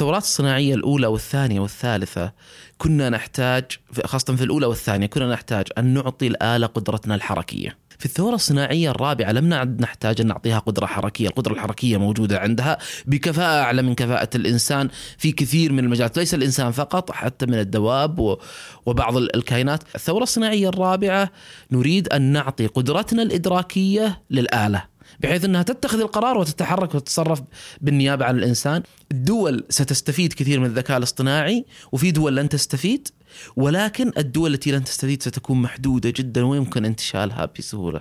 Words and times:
الثورات 0.00 0.22
الصناعية 0.22 0.74
الأولى 0.74 1.06
والثانية 1.06 1.60
والثالثة 1.60 2.32
كنا 2.78 3.10
نحتاج 3.10 3.64
خاصة 4.04 4.36
في 4.36 4.44
الأولى 4.44 4.66
والثانية 4.66 5.06
كنا 5.06 5.32
نحتاج 5.32 5.66
أن 5.78 5.84
نعطي 5.84 6.26
الآلة 6.26 6.66
قدرتنا 6.66 7.14
الحركية. 7.14 7.76
في 7.98 8.06
الثورة 8.06 8.34
الصناعية 8.34 8.90
الرابعة 8.90 9.32
لم 9.32 9.48
نعد 9.48 9.80
نحتاج 9.80 10.20
أن 10.20 10.26
نعطيها 10.26 10.58
قدرة 10.58 10.86
حركية. 10.86 11.28
القدرة 11.28 11.52
الحركية 11.52 11.96
موجودة 11.96 12.38
عندها 12.38 12.78
بكفاءة 13.06 13.62
أعلى 13.62 13.82
من 13.82 13.94
كفاءة 13.94 14.30
الإنسان 14.34 14.88
في 15.18 15.32
كثير 15.32 15.72
من 15.72 15.84
المجالات. 15.84 16.18
ليس 16.18 16.34
الإنسان 16.34 16.70
فقط 16.70 17.12
حتى 17.12 17.46
من 17.46 17.54
الدواب 17.54 18.38
وبعض 18.86 19.16
الكائنات. 19.16 19.82
الثورة 19.94 20.22
الصناعية 20.22 20.68
الرابعة 20.68 21.30
نريد 21.72 22.08
أن 22.08 22.22
نعطي 22.22 22.66
قدرتنا 22.66 23.22
الإدراكية 23.22 24.22
للآلة. 24.30 24.84
بحيث 25.20 25.44
إنها 25.44 25.62
تتخذ 25.62 26.00
القرار 26.00 26.38
وتتحرك 26.38 26.94
وتتصرف 26.94 27.42
بالنيابة 27.80 28.24
عن 28.24 28.38
الإنسان. 28.38 28.82
الدول 29.12 29.64
ستستفيد 29.68 30.32
كثير 30.32 30.60
من 30.60 30.66
الذكاء 30.66 30.98
الاصطناعي 30.98 31.64
وفي 31.92 32.10
دول 32.10 32.36
لن 32.36 32.48
تستفيد 32.48 33.08
ولكن 33.56 34.12
الدول 34.18 34.54
التي 34.54 34.72
لن 34.72 34.84
تستفيد 34.84 35.22
ستكون 35.22 35.62
محدودة 35.62 36.10
جدا 36.16 36.44
ويمكن 36.44 36.84
انتشالها 36.84 37.48
بسهولة. 37.58 38.00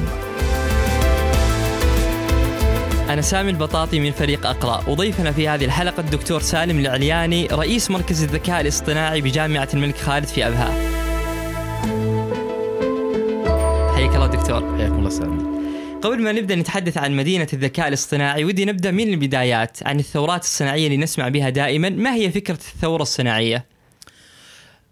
أنا 3.09 3.23
سامي 3.23 3.51
البطاطي 3.51 4.01
من 4.01 4.12
فريق 4.12 4.46
أقرأ. 4.46 4.88
وضيفنا 4.88 5.32
في 5.32 5.49
هذه 5.49 5.65
الحلقة 5.65 6.01
الدكتور 6.01 6.40
سالم 6.40 6.79
العلياني 6.79 7.46
رئيس 7.46 7.90
مركز 7.90 8.23
الذكاء 8.23 8.60
الاصطناعي 8.60 9.21
بجامعة 9.21 9.68
الملك 9.74 9.96
خالد 9.96 10.26
في 10.26 10.46
أبها. 10.46 10.73
حياك 13.95 14.15
الله 14.15 14.27
دكتور. 14.27 14.77
حياكم 14.79 14.99
الله 14.99 15.10
سامي 15.10 15.57
قبل 16.02 16.23
ما 16.23 16.32
نبدأ 16.32 16.54
نتحدث 16.54 16.99
عن 16.99 17.16
مدينة 17.16 17.46
الذكاء 17.52 17.88
الاصطناعي 17.88 18.45
ودي 18.45 18.65
نبدأ 18.65 18.90
من 18.90 19.09
البدايات 19.09 19.79
عن 19.82 19.99
الثورات 19.99 20.43
الصناعية 20.43 20.87
اللي 20.87 20.96
نسمع 20.96 21.29
بها 21.29 21.51
دائما. 21.51 21.88
ما 21.88 22.15
هي 22.15 22.30
فكرة 22.30 22.59
الثورة 22.74 23.02
الصناعية؟ 23.02 23.76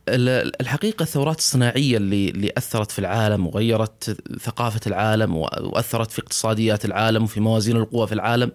الحقيقة 0.09 1.03
الثورات 1.03 1.39
الصناعية 1.39 1.97
اللي 1.97 2.29
اللي 2.29 2.53
أثرت 2.57 2.91
في 2.91 2.99
العالم 2.99 3.47
وغيرت 3.47 4.17
ثقافة 4.41 4.81
العالم 4.87 5.37
وأثرت 5.37 6.11
في 6.11 6.19
اقتصاديات 6.19 6.85
العالم 6.85 7.25
وفي 7.25 7.41
موازين 7.41 7.77
القوى 7.77 8.07
في 8.07 8.15
العالم 8.15 8.53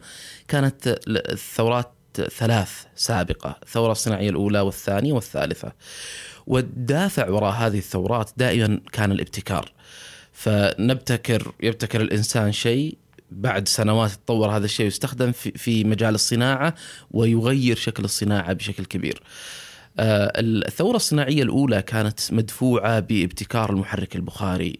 كانت 0.48 1.00
الثورات 1.08 1.92
ثلاث 2.14 2.70
سابقة 2.96 3.56
الثورة 3.64 3.92
الصناعية 3.92 4.30
الأولى 4.30 4.60
والثانية 4.60 5.14
والثالثة. 5.14 5.72
والدافع 6.48 7.30
وراء 7.30 7.52
هذه 7.54 7.78
الثورات 7.78 8.30
دائما 8.38 8.80
كان 8.92 9.12
الابتكار. 9.12 9.72
فنبتكر 10.34 11.52
يبتكر 11.64 12.02
الإنسان 12.02 12.52
شيء 12.52 12.98
بعد 13.32 13.68
سنوات 13.68 14.12
تطور 14.12 14.50
هذا 14.50 14.66
الشيء 14.66 14.86
ويستخدم 14.86 15.32
في, 15.32 15.52
في 15.52 15.84
مجال 15.84 16.16
الصناعة 16.16 16.76
ويغير 17.12 17.76
شكل 17.76 18.04
الصناعة 18.04 18.54
بشكل 18.54 18.86
كبير. 18.86 19.22
الثورة 20.00 20.96
الصناعية 20.96 21.44
الأولى 21.44 21.82
كانت 21.82 22.20
مدفوعة 22.34 23.00
بابتكار 23.00 23.70
المحرك 23.70 24.16
البخاري. 24.16 24.80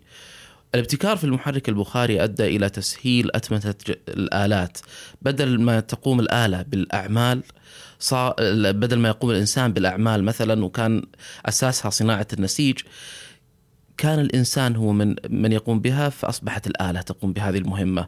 الابتكار 0.76 1.18
في 1.18 1.24
المحرك 1.24 1.70
البخاري 1.70 2.24
أدى 2.24 2.46
إلى 2.46 2.70
تسهيل 2.70 3.30
أتمتة 3.36 3.96
الآلات. 4.08 4.78
بدل 5.22 5.62
ما 5.62 5.80
تقوم 5.80 6.20
الآلة 6.20 6.62
بالأعمال 6.62 7.44
بدل 8.56 9.00
ما 9.00 9.08
يقوم 9.08 9.32
الإنسان 9.32 9.74
بالأعمال 9.74 10.24
مثلا 10.24 10.66
وكان 10.66 11.04
أساسها 11.46 11.90
صناعة 11.90 12.28
النسيج 12.34 12.80
كان 13.98 14.20
الإنسان 14.20 14.76
هو 14.76 14.92
من 14.92 15.16
من 15.30 15.52
يقوم 15.52 15.80
بها 15.80 16.10
فأصبحت 16.10 16.68
الآلة 16.68 17.02
تقوم 17.02 17.34
بهذه 17.34 17.58
المهمة 17.58 18.08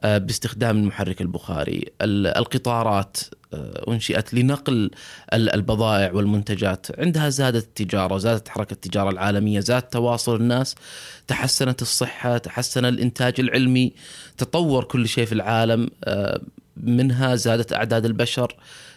آه، 0.00 0.18
باستخدام 0.18 0.76
المحرك 0.76 1.20
البخاري. 1.20 1.84
القطارات 2.02 3.16
آه، 3.54 3.84
أنشئت 3.88 4.34
لنقل 4.34 4.90
البضائع 5.32 6.12
والمنتجات. 6.12 6.86
عندها 6.98 7.28
زادت 7.28 7.64
التجارة 7.64 8.18
زادت 8.18 8.48
حركة 8.48 8.72
التجارة 8.72 9.10
العالمية 9.10 9.60
زاد 9.60 9.82
تواصل 9.82 10.36
الناس 10.36 10.74
تحسنت 11.26 11.82
الصحة 11.82 12.38
تحسن 12.38 12.84
الإنتاج 12.84 13.34
العلمي 13.38 13.92
تطور 14.38 14.84
كل 14.84 15.08
شيء 15.08 15.26
في 15.26 15.32
العالم. 15.32 15.88
آه، 16.04 16.40
منها 16.76 17.34
زادت 17.34 17.72
أعداد 17.72 18.04
البشر 18.04 18.56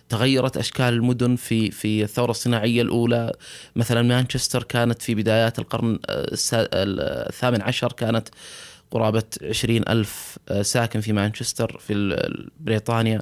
تغيرت 0.09 0.57
أشكال 0.57 0.85
المدن 0.93 1.35
في 1.35 1.71
في 1.71 2.03
الثورة 2.03 2.31
الصناعية 2.31 2.81
الأولى. 2.81 3.31
مثلا 3.75 4.01
مانشستر 4.01 4.63
كانت 4.63 5.01
في 5.01 5.15
بدايات 5.15 5.59
القرن 5.59 5.99
الثامن 6.09 7.61
عشر 7.61 7.91
كانت 7.91 8.29
قرابة 8.91 9.23
عشرين 9.43 9.83
ألف 9.89 10.37
آه، 10.49 10.61
ساكن 10.61 11.01
في 11.01 11.13
مانشستر 11.13 11.77
في 11.77 12.17
بريطانيا. 12.59 13.17
آه، 13.17 13.21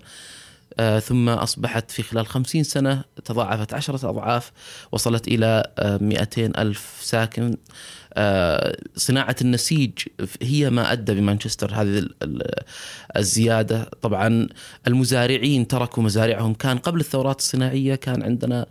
ثم 0.80 1.30
أصبحت 1.30 1.92
في 1.92 2.04
خلال 2.04 2.28
خمسين 2.28 2.64
سنة 2.64 3.04
تضاعفت 3.26 3.74
عشرة 3.74 4.10
أضعاف 4.10 4.52
وصلت 4.92 5.28
إلى 5.28 5.64
آه، 5.80 5.98
مئتين 6.02 6.52
ألف 6.58 6.98
ساكن. 7.02 7.58
صناعة 8.96 9.36
النسيج 9.42 9.92
هي 10.42 10.70
ما 10.70 10.92
أدى 10.92 11.14
بمانشستر 11.14 11.74
هذه 11.74 12.08
الزيادة. 13.18 13.90
طبعا 14.02 14.48
المزارعين 14.88 15.68
تركوا 15.68 16.04
مزارعهم. 16.04 16.54
كان 16.54 16.78
قبل 16.78 17.00
الثورات 17.00 17.40
الصناعية 17.40 17.96
كان 17.96 18.24
عندنا 18.24 18.66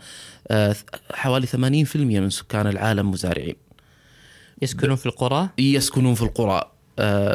حوالي 1.12 1.46
80% 1.46 2.20
من 2.20 2.30
سكان 2.30 2.66
العالم 2.66 3.10
مزارعين. 3.10 3.56
يسكنون 4.62 4.96
في 4.96 5.06
القرى؟ 5.06 5.48
يسكنون 5.58 6.14
في 6.14 6.22
القرى. 6.22 6.60
آه، 6.60 6.77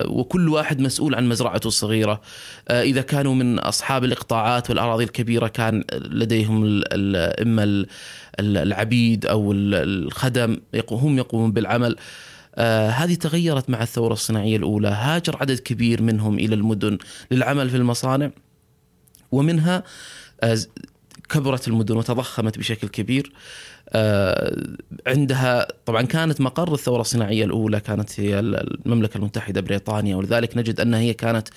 وكل 0.06 0.50
واحد 0.50 0.80
مسؤول 0.80 1.16
عن 1.16 1.30
مزرعته 1.30 1.68
الصغيرة. 1.68 2.22
آه، 2.68 2.82
إذا 2.82 3.02
كانوا 3.02 3.36
من 3.36 3.60
أصحاب 3.60 4.04
الإقطاعات 4.04 4.70
والأراضي 4.70 5.04
الكبيرة 5.04 5.48
كان 5.48 5.84
لديهم 5.94 6.82
إما 7.42 7.86
العبيد 8.40 9.26
أو 9.26 9.52
الخدم 9.52 10.58
هم 10.92 11.18
يقومون 11.18 11.52
بالعمل. 11.52 11.96
آه 12.56 12.90
هذه 12.90 13.14
تغيرت 13.14 13.70
مع 13.70 13.82
الثورة 13.82 14.14
الصناعية 14.14 14.58
الأولى. 14.58 14.88
هاجر 14.88 15.38
عدد 15.42 15.60
كبير 15.60 16.02
منهم 16.02 16.40
إلى 16.40 16.56
المدن 16.56 16.98
للعمل 17.32 17.70
في 17.70 17.78
المصانع 17.78 18.32
ومنها 19.32 19.84
آه 20.42 20.58
كبرت 21.30 21.68
المدن 21.68 21.96
وتضخمت 21.98 22.58
بشكل 22.58 22.88
كبير. 22.88 23.32
آه، 23.32 23.73
عندها 25.08 25.68
طبعا 25.86 26.02
كانت 26.02 26.42
مقر 26.42 26.74
الثورة 26.74 27.02
الصناعية 27.02 27.46
الأولى 27.46 27.80
كانت 27.80 28.20
هي 28.20 28.40
المملكة 28.40 29.18
المتحدة 29.18 29.62
بريطانيا 29.62 30.16
ولذلك 30.16 30.58
نجد 30.58 30.80
أنها 30.80 31.00
هي 31.00 31.14
كانت 31.14 31.48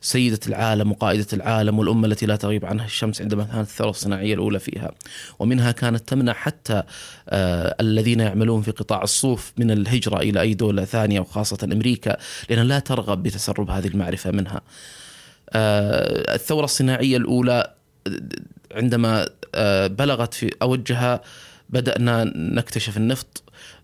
سيدة 0.00 0.40
العالم 0.46 0.90
وقائدة 0.90 1.26
العالم 1.32 1.78
والأمة 1.78 2.06
التي 2.06 2.26
لا 2.26 2.36
تغيب 2.36 2.64
عنها 2.64 2.84
الشمس 2.86 3.22
عندما 3.22 3.44
كانت 3.44 3.68
الثورة 3.68 3.90
الصناعية 3.90 4.34
الأولى 4.34 4.58
فيها. 4.58 4.90
ومنها 5.38 5.72
كانت 5.72 6.08
تمنع 6.08 6.32
حتى 6.32 6.82
آه 7.28 7.76
الذين 7.80 8.20
يعملون 8.20 8.62
في 8.62 8.70
قطاع 8.70 9.02
الصوف 9.02 9.52
من 9.58 9.70
الهجرة 9.70 10.16
إلى 10.20 10.40
أي 10.40 10.54
دولة 10.54 10.84
ثانية 10.84 11.20
وخاصة 11.20 11.58
أمريكا 11.64 12.16
لأنها 12.50 12.64
لا 12.64 12.78
ترغب 12.78 13.22
بتسرب 13.22 13.70
هذه 13.70 13.86
المعرفة 13.86 14.30
منها. 14.30 14.60
آه 15.50 16.34
الثورة 16.34 16.64
الصناعية 16.64 17.16
الأولى 17.16 17.74
عندما 18.72 19.28
آه 19.54 19.86
بلغت 19.86 20.34
في 20.34 20.50
أوجها 20.62 21.20
بدأنا 21.70 22.32
نكتشف 22.36 22.96
النفط 22.96 23.42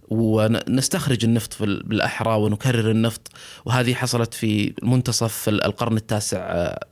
ونستخرج 0.09 1.25
النفط 1.25 1.63
بالأحرى 1.63 2.35
ونكرر 2.35 2.91
النفط 2.91 3.29
وهذه 3.65 3.95
حصلت 3.95 4.35
في 4.35 4.75
منتصف 4.83 5.49
القرن 5.49 5.97
التاسع 5.97 6.41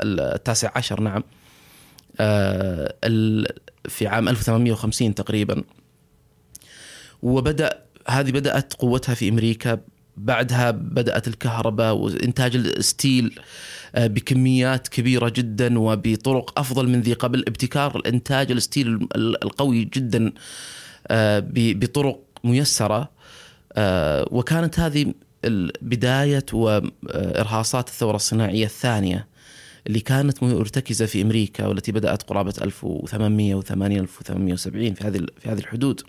التاسع 0.03 0.71
عشر 0.77 1.01
نعم. 1.01 1.23
آه، 2.21 2.95
في 3.89 4.07
عام 4.07 4.29
1850 4.29 5.15
تقريبا. 5.15 5.63
وبدأ 7.23 7.83
هذه 8.09 8.31
بدأت 8.31 8.75
قوتها 8.75 9.15
في 9.15 9.29
أمريكا 9.29 9.79
بعدها 10.17 10.71
بدأت 10.71 11.29
الكهرباء 11.29 11.95
وإنتاج 11.95 12.57
ال 12.57 12.71
steel 12.71 13.41
آه، 13.95 14.07
بكميات 14.07 14.89
كبيرة 14.89 15.29
جدا 15.29 15.79
وبطرق 15.79 16.59
أفضل 16.59 16.89
من 16.89 17.01
ذي 17.01 17.13
قبل 17.13 17.45
ابتكار 17.49 17.97
الإنتاج 17.97 18.51
ال 18.51 18.60
steel 18.60 19.09
القوي 19.17 19.85
جدا. 19.85 20.27
آه، 20.27 20.33
بطرق 21.51 22.21
ميسرة 22.45 23.11
آه، 23.73 24.29
وكانت 24.31 24.81
هذه 24.81 25.15
بدايه 25.83 26.47
وإرهاصات 26.53 27.89
الثورة 27.89 28.17
الصناعية 28.17 28.65
الثانية 28.65 29.27
اللي 29.87 30.01
كانت 30.01 30.43
مرتكزة 30.43 31.07
في 31.07 31.23
أمريكا 31.23 31.67
والتي 31.67 31.93
بدأت 31.93 32.23
قرابة 32.23 32.55
1880 32.63 33.99
1870 34.01 34.95
في 34.95 35.05
هذه 35.05 35.27
في 35.39 35.49
هذه 35.49 35.59
الحدود. 35.59 36.03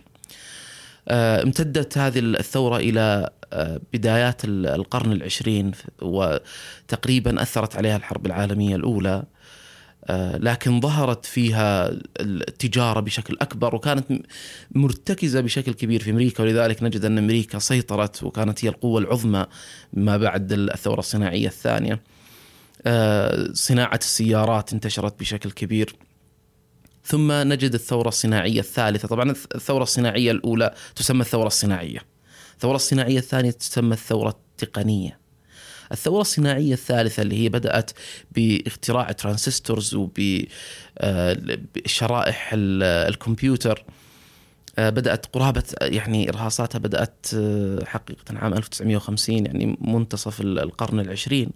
آه، 1.07 1.43
امتدت 1.43 1.97
هذه 1.97 2.19
الثورة 2.19 2.77
إلى 2.77 3.29
آه، 3.53 3.81
بدايات 3.93 4.41
القرن 4.45 5.11
العشرين 5.11 5.71
وتقريبا 6.01 7.41
أثرت 7.41 7.75
عليها 7.75 7.97
الحرب 7.97 8.25
العالمية 8.25 8.75
الأولى 8.75 9.09
آه، 9.09 9.25
لكن 10.09 10.81
ظهرت 10.81 11.25
فيها 11.25 11.91
التجارة 12.19 12.99
بشكل 12.99 13.37
أكبر 13.41 13.75
وكانت 13.75 14.05
مرتكزة 14.71 15.41
بشكل 15.41 15.73
كبير 15.73 16.03
في 16.03 16.11
أمريكا 16.11 16.43
ولذلك 16.43 16.83
نجد 16.83 17.05
أن 17.05 17.17
أمريكا 17.17 17.59
سيطرت 17.59 18.23
وكانت 18.23 18.65
هي 18.65 18.69
القوة 18.69 19.01
العظمى 19.01 19.45
ما 19.93 20.17
بعد 20.17 20.51
الثورة 20.51 20.99
الصناعية 20.99 21.47
الثانية. 21.47 22.01
صناعة 23.53 23.99
السيارات 24.01 24.73
انتشرت 24.73 25.19
بشكل 25.19 25.51
كبير. 25.51 25.95
ثم 27.05 27.31
نجد 27.31 27.73
الثورة 27.73 28.07
الصناعية 28.07 28.59
الثالثة. 28.59 29.07
طبعا 29.07 29.31
الثورة 29.55 29.83
الصناعية 29.83 30.31
الأولى 30.31 30.73
تسمى 30.95 31.21
الثورة 31.21 31.47
الصناعية. 31.47 31.99
الثورة 32.53 32.75
الصناعية 32.75 33.17
الثانية 33.17 33.51
تسمى 33.51 33.93
الثورة 33.93 34.29
التقنية. 34.29 35.20
الثورة 35.91 36.21
الصناعية 36.21 36.73
الثالثة 36.73 37.21
اللي 37.21 37.43
هي 37.43 37.49
بدأت 37.49 37.91
باختراع 38.31 39.09
الترانزستورز 39.09 39.95
وبشرائح 39.95 40.49
الكمبيوتر. 42.53 43.83
آه، 44.79 44.89
بدأت 44.89 45.25
قرابة 45.25 45.63
يعني 45.81 46.29
إرهاصاتها 46.29 46.79
بدأت 46.79 47.25
آه، 47.35 47.85
حقيقة 47.85 48.37
عام 48.37 48.53
1950 48.53 49.45
يعني 49.45 49.77
منتصف 49.81 50.41
القرن 50.41 50.99
العشرين. 50.99 51.49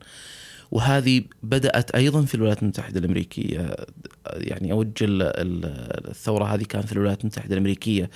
وهذه 0.72 1.24
بدأت 1.44 1.92
أيضا 1.92 2.22
في 2.22 2.36
الولايات 2.36 2.62
المتحدة 2.64 3.00
الأمريكية. 3.00 3.76
يعني 4.34 4.72
أوج 4.72 4.90
الثورة 5.02 6.46
هذه 6.46 6.64
كان 6.64 6.82
في 6.82 6.92
الولايات 6.92 7.22
المتحدة 7.22 7.54
الأمريكية. 7.54 8.10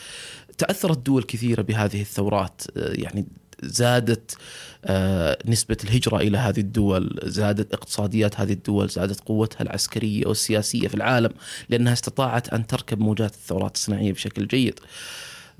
تأثرت 0.57 0.97
دول 0.97 1.23
كثيرة 1.23 1.61
بهذه 1.61 2.01
الثورات. 2.01 2.61
يعني 2.75 3.25
زادت 3.63 4.37
آه، 4.85 5.37
نسبة 5.45 5.77
الهجرة 5.83 6.17
إلى 6.17 6.37
هذه 6.37 6.59
الدول 6.59 7.19
زادت 7.23 7.73
اقتصاديات 7.73 8.39
هذه 8.39 8.53
الدول 8.53 8.89
زادت 8.89 9.19
قوتها 9.19 9.61
العسكرية 9.61 10.27
والسياسية 10.27 10.87
في 10.87 10.95
العالم 10.95 11.31
لأنها 11.69 11.93
استطاعت 11.93 12.53
أن 12.53 12.67
تركب 12.67 12.99
موجات 12.99 13.33
الثورات 13.33 13.75
الصناعية 13.75 14.13
بشكل 14.13 14.47
جيد. 14.47 14.79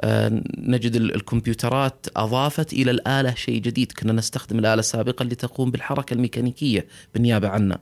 آه، 0.01 0.41
نجد 0.57 0.95
الكمبيوترات 0.95 2.05
أضافت 2.15 2.73
إلى 2.73 2.91
الآلة 2.91 3.35
شيء 3.35 3.61
جديد. 3.61 3.91
كنا 3.91 4.13
نستخدم 4.13 4.59
الآلة 4.59 4.81
سابقا 4.81 5.25
لتقوم 5.25 5.71
بالحركة 5.71 6.13
الميكانيكية 6.13 6.87
بالنيابة 7.13 7.47
عنا 7.47 7.79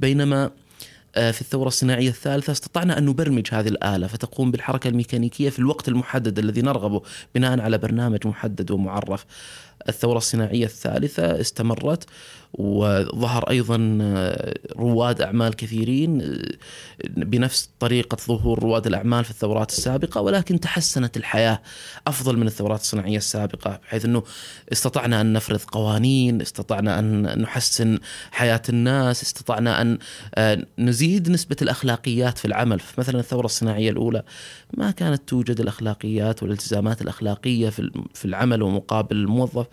بينما 0.00 0.50
في 1.16 1.40
الثورة 1.40 1.68
الصناعية 1.68 2.08
الثالثة 2.08 2.52
استطعنا 2.52 2.98
أن 2.98 3.06
نبرمج 3.06 3.48
هذه 3.52 3.68
الآلة 3.68 4.06
فتقوم 4.06 4.50
بالحركة 4.50 4.88
الميكانيكية 4.88 5.50
في 5.50 5.58
الوقت 5.58 5.88
المحدد 5.88 6.38
الذي 6.38 6.62
نرغبه 6.62 7.02
بناء 7.34 7.60
على 7.60 7.78
برنامج 7.78 8.26
محدد 8.26 8.70
ومعرف. 8.70 9.24
الثورة 9.88 10.18
الصناعية 10.18 10.64
الثالثة 10.64 11.40
استمرت. 11.40 12.04
وظهر 12.56 13.50
أيضا 13.50 13.98
آه، 14.02 14.54
رواد 14.76 15.20
أعمال 15.20 15.56
كثيرين 15.56 16.22
آه، 16.22 16.56
بنفس 17.08 17.70
طريقة 17.80 18.16
ظهور 18.28 18.62
رواد 18.62 18.86
الأعمال 18.86 19.24
في 19.24 19.30
الثورات 19.30 19.70
السابقة 19.70 20.20
ولكن 20.20 20.60
تحسنت 20.60 21.16
الحياة 21.16 21.62
أفضل 22.06 22.36
من 22.36 22.46
الثورات 22.46 22.80
الصناعية 22.80 23.16
السابقة 23.16 23.80
بحيث 23.82 24.04
إنه 24.04 24.22
استطعنا 24.72 25.20
أن 25.20 25.32
نفرض 25.32 25.60
قوانين، 25.60 26.40
استطعنا 26.40 26.98
أن 26.98 27.40
نحسن 27.40 27.98
حياة 28.30 28.62
الناس، 28.68 29.22
استطعنا 29.22 29.80
أن 29.80 29.98
آه، 30.34 30.66
نزيد 30.78 31.30
نسبة 31.30 31.56
الأخلاقيات 31.62 32.38
في 32.38 32.44
العمل، 32.44 32.80
فمثلا 32.80 33.20
الثورة 33.20 33.46
الصناعية 33.46 33.90
الأولى 33.90 34.22
ما 34.74 34.90
كانت 34.90 35.28
توجد 35.28 35.60
الأخلاقيات 35.60 36.42
والالتزامات 36.42 37.02
الأخلاقية 37.02 37.68
في 38.14 38.24
العمل 38.24 38.62
ومقابل 38.62 39.16
الموظف. 39.16 39.66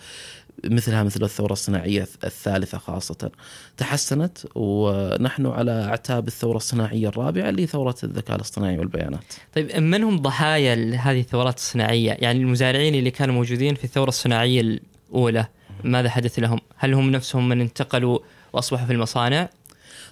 مثلها 0.66 1.04
مثل 1.04 1.24
الثورة 1.24 1.54
الصناعية 1.54 2.08
الثالثة 2.24 2.78
خاصة. 2.78 3.32
تحسنت 3.78 4.38
ونحن 4.56 5.46
على 5.46 5.72
أعتاب 5.72 6.28
الثورة 6.28 6.58
الصناعية 6.58 7.08
الرابعة 7.08 7.50
اللي 7.50 7.68
ثورة 7.68 7.96
الذكاء 8.04 8.36
الاصطناعي 8.36 8.80
والبيانات. 8.80 9.34
طيب 9.56 9.78
من 9.78 10.04
هم 10.04 10.18
ضحايا 10.18 10.96
هذه 10.96 11.20
الثورات 11.20 11.58
الصناعية؟ 11.58 12.18
يعني 12.20 12.40
المزارعين 12.40 12.96
اللي 12.96 13.12
كانوا 13.12 13.36
موجودين 13.36 13.76
في 13.76 13.84
الثورة 13.84 14.10
الصناعية 14.10 14.62
الأولى 14.62 15.48
ماذا 15.84 16.10
حدث 16.10 16.40
لهم؟ 16.40 16.60
هل 16.78 16.94
هم 16.94 17.10
نفسهم 17.10 17.50
من 17.50 17.62
انتقلوا 17.62 18.20
وأصبحوا 18.54 18.86
في 18.86 18.94
المصانع؟ 18.94 19.50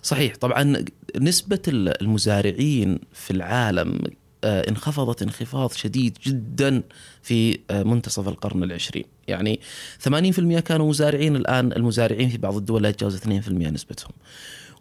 صحيح 0.04 0.36
طبعا 0.36 0.86
نسبة 1.20 1.62
المزارعين 1.68 3.00
في 3.14 3.32
العالم 3.32 4.00
انخفضت 4.44 5.22
انخفاض 5.22 5.72
شديد 5.72 6.18
جدا 6.24 6.84
في 7.22 7.60
آه، 7.72 7.84
منتصف 7.84 8.28
القرن 8.28 8.64
العشرين 8.64 9.06
يعني 9.28 9.60
80% 10.00 10.60
كانوا 10.60 10.90
مزارعين 10.90 11.36
الآن 11.36 11.72
المزارعين 11.72 12.30
في 12.30 12.38
بعض 12.38 12.56
الدول 12.56 12.84
لا 12.84 12.90
يتجاوز 12.90 13.16
2% 13.16 13.28
نسبتهم 13.50 14.12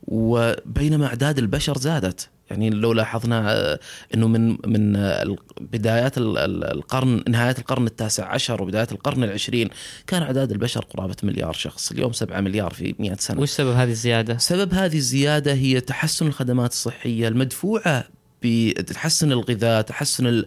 وبينما 0.02 1.06
أعداد 1.06 1.38
البشر 1.38 1.78
زادت 1.78 2.28
يعني 2.50 2.70
لو 2.70 2.92
لاحظنا 2.92 3.52
آه، 3.52 3.80
إنه 4.14 4.28
من 4.28 4.48
من 4.66 4.92
بدايات 5.60 6.12
القرن 6.18 7.22
نهاية 7.28 7.54
القرن 7.58 7.86
التاسع 7.86 8.28
عشر 8.32 8.62
وبداية 8.62 8.88
القرن 8.92 9.24
العشرين 9.24 9.68
كان 10.06 10.22
أعداد 10.22 10.50
البشر 10.50 10.84
قرابة 10.84 11.16
مليار 11.22 11.52
شخص، 11.52 11.90
اليوم 11.90 12.12
7 12.12 12.40
مليار 12.40 12.72
في 12.72 12.94
100 12.98 13.14
سنة. 13.14 13.40
وش 13.40 13.50
سبب 13.50 13.74
هذه 13.74 13.90
الزيادة؟ 13.90 14.38
سبب 14.38 14.74
هذه 14.74 14.96
الزيادة 14.96 15.52
هي 15.52 15.80
تحسن 15.80 16.26
الخدمات 16.26 16.70
الصحية 16.70 17.28
المدفوعة 17.28 18.19
بتحسن 18.42 19.32
الغذاء 19.32 19.82
تحسن 19.82 20.44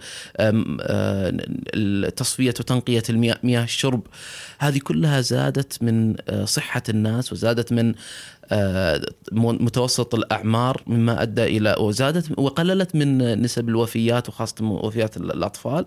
تصفية 2.15 2.53
وتنقية 2.59 3.03
المياه 3.09 3.37
مياه 3.43 3.63
الشرب. 3.63 4.07
هذه 4.59 4.79
كلها 4.79 5.21
زادت 5.21 5.83
من 5.83 6.15
صحة 6.45 6.83
الناس 6.89 7.33
وزادت 7.33 7.73
من 7.73 7.93
متوسط 9.31 10.15
الأعمار 10.15 10.83
مما 10.87 11.21
أدى 11.21 11.43
إلى 11.43 11.75
وزادت 11.79 12.39
وقللت 12.39 12.95
من 12.95 13.41
نسب 13.41 13.69
الوفيات 13.69 14.29
وخاصة 14.29 14.65
وفيات 14.65 15.17
الأطفال. 15.17 15.85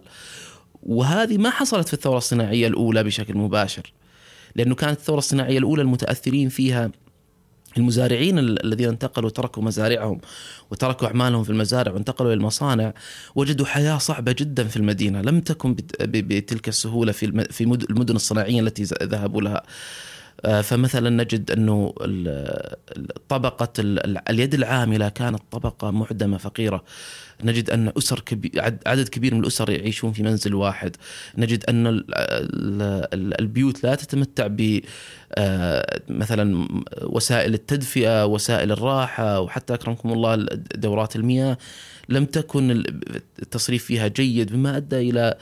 وهذه 0.83 1.39
ما 1.39 1.51
حصلت 1.51 1.89
في 1.89 1.95
الثورة 1.95 2.19
الصناعية 2.19 2.67
الأولى 2.67 3.05
بشكل 3.05 3.35
مباشر 3.35 3.93
لأنه 4.57 4.75
كانت 4.75 4.99
الثورة 4.99 5.19
الصناعية 5.19 5.59
الأولى 5.59 5.83
المتأثرين 5.83 6.49
فيها 6.49 6.91
المزارعين 7.79 8.39
الذين 8.39 8.89
انتقلوا 8.89 9.29
وتركوا 9.29 9.63
مزارعهم 9.63 10.21
وتركوا 10.71 11.09
أعمالهم 11.09 11.45
في 11.45 11.51
المزارع 11.51 11.93
وانتقلوا 11.93 12.33
إلى 12.33 12.39
المصانع 12.39 12.95
وجدوا 13.35 13.67
حياة 13.67 13.99
صعبة 13.99 14.33
جدا 14.33 14.65
في 14.65 14.77
المدينة. 14.77 15.21
لم 15.21 15.41
تكن 15.41 15.77
بتلك 16.01 16.69
السهولة 16.69 17.13
في 17.13 17.63
المدن 17.91 18.17
الصناعية 18.17 18.61
التي 18.61 18.83
ذهبوا 18.83 19.43
لها. 19.43 19.63
فمثلا 20.45 21.11
نجد 21.11 21.51
أنه 21.51 21.95
طبقة 23.29 23.73
اليد 24.31 24.55
العاملة 24.55 25.09
كانت 25.09 25.43
طبقة 25.51 25.91
معدمة 25.91 26.37
فقيرة. 26.37 26.85
نجد 27.45 27.71
أن 27.71 27.93
أسر 27.99 28.21
كبير 28.21 28.65
عدد 28.87 29.09
كبير 29.09 29.35
من 29.35 29.41
الأسر 29.41 29.71
يعيشون 29.71 30.13
في 30.13 30.23
منزل 30.23 30.55
واحد. 30.55 30.97
نجد 31.39 31.65
أن 31.69 32.05
البيوت 33.41 33.85
لا 33.85 33.95
تتمتع 33.95 34.47
ب 34.47 34.81
آه، 35.33 36.01
مثلا 36.09 36.69
وسائل 37.03 37.55
التدفئة 37.55 38.27
وسائل 38.27 38.73
الراحة 38.73 39.41
وحتى 39.41 39.75
أكرمكم 39.75 40.13
الله 40.13 40.47
دورات 40.75 41.17
المياه. 41.17 41.59
لم 42.09 42.25
تكن 42.25 42.85
التصريف 43.43 43.85
فيها 43.85 44.09
جيد 44.09 44.55
مما 44.55 44.77
أدى 44.77 45.11
إلى 45.11 45.21
آه، 45.21 45.37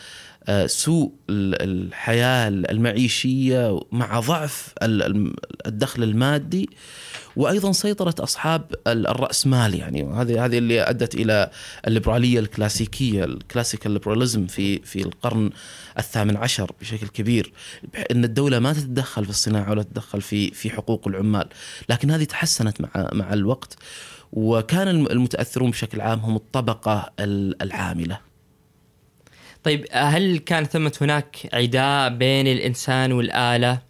سوء 0.67 1.13
الحياة 1.31 2.49
المعيشية 2.49 3.81
مع 3.93 4.21
ضعف 4.21 4.75
الدخل 5.67 6.03
المادي 6.03 6.71
وأيضا 7.37 7.73
سيطرة 7.73 8.15
أصحاب 8.21 8.75
الراس-مال 8.87 9.75
يعني. 9.75 10.03
وهذه 10.03 10.45
هذه 10.45 10.59
اللي 10.59 10.83
أدت 10.83 11.15
إلى 11.15 11.51
الليبرالية 11.87 12.41
الكلاسيكية 12.41 13.25
الكلاسيكال 13.25 13.91
ليبراليزم 13.91 14.47
في 14.47 14.79
في 14.79 15.03
القرن 15.03 15.51
الثامن 15.99 16.37
عشر 16.37 16.73
بشكل 16.81 17.09
كبير 17.09 17.53
إن 18.11 18.25
الدولة 18.25 18.59
ما 18.59 18.73
تتدخل 18.73 19.25
في 19.25 19.31
الصناعة 19.31 19.71
ولا 19.71 19.83
تتدخل 19.83 20.21
في 20.21 20.51
في 20.51 20.71
حقوق 20.71 21.09
العمال. 21.09 21.49
لكن 21.89 22.11
هذه 22.11 22.25
تحسنت 22.25 22.81
مع 22.81 23.09
مع 23.13 23.33
الوقت 23.33 23.77
وكان 24.33 24.89
المتأثرون 24.89 25.71
بشكل 25.71 26.01
عام 26.01 26.19
هم 26.21 26.37
الطبقة 26.37 27.13
العاملة. 27.21 28.34
طيب 29.65 29.87
هل 29.93 30.39
كان 30.39 30.65
ثمة 30.65 30.93
هناك 31.01 31.37
عداء 31.53 32.09
بين 32.09 32.47
الإنسان 32.47 33.13
والآلة؟ 33.13 33.83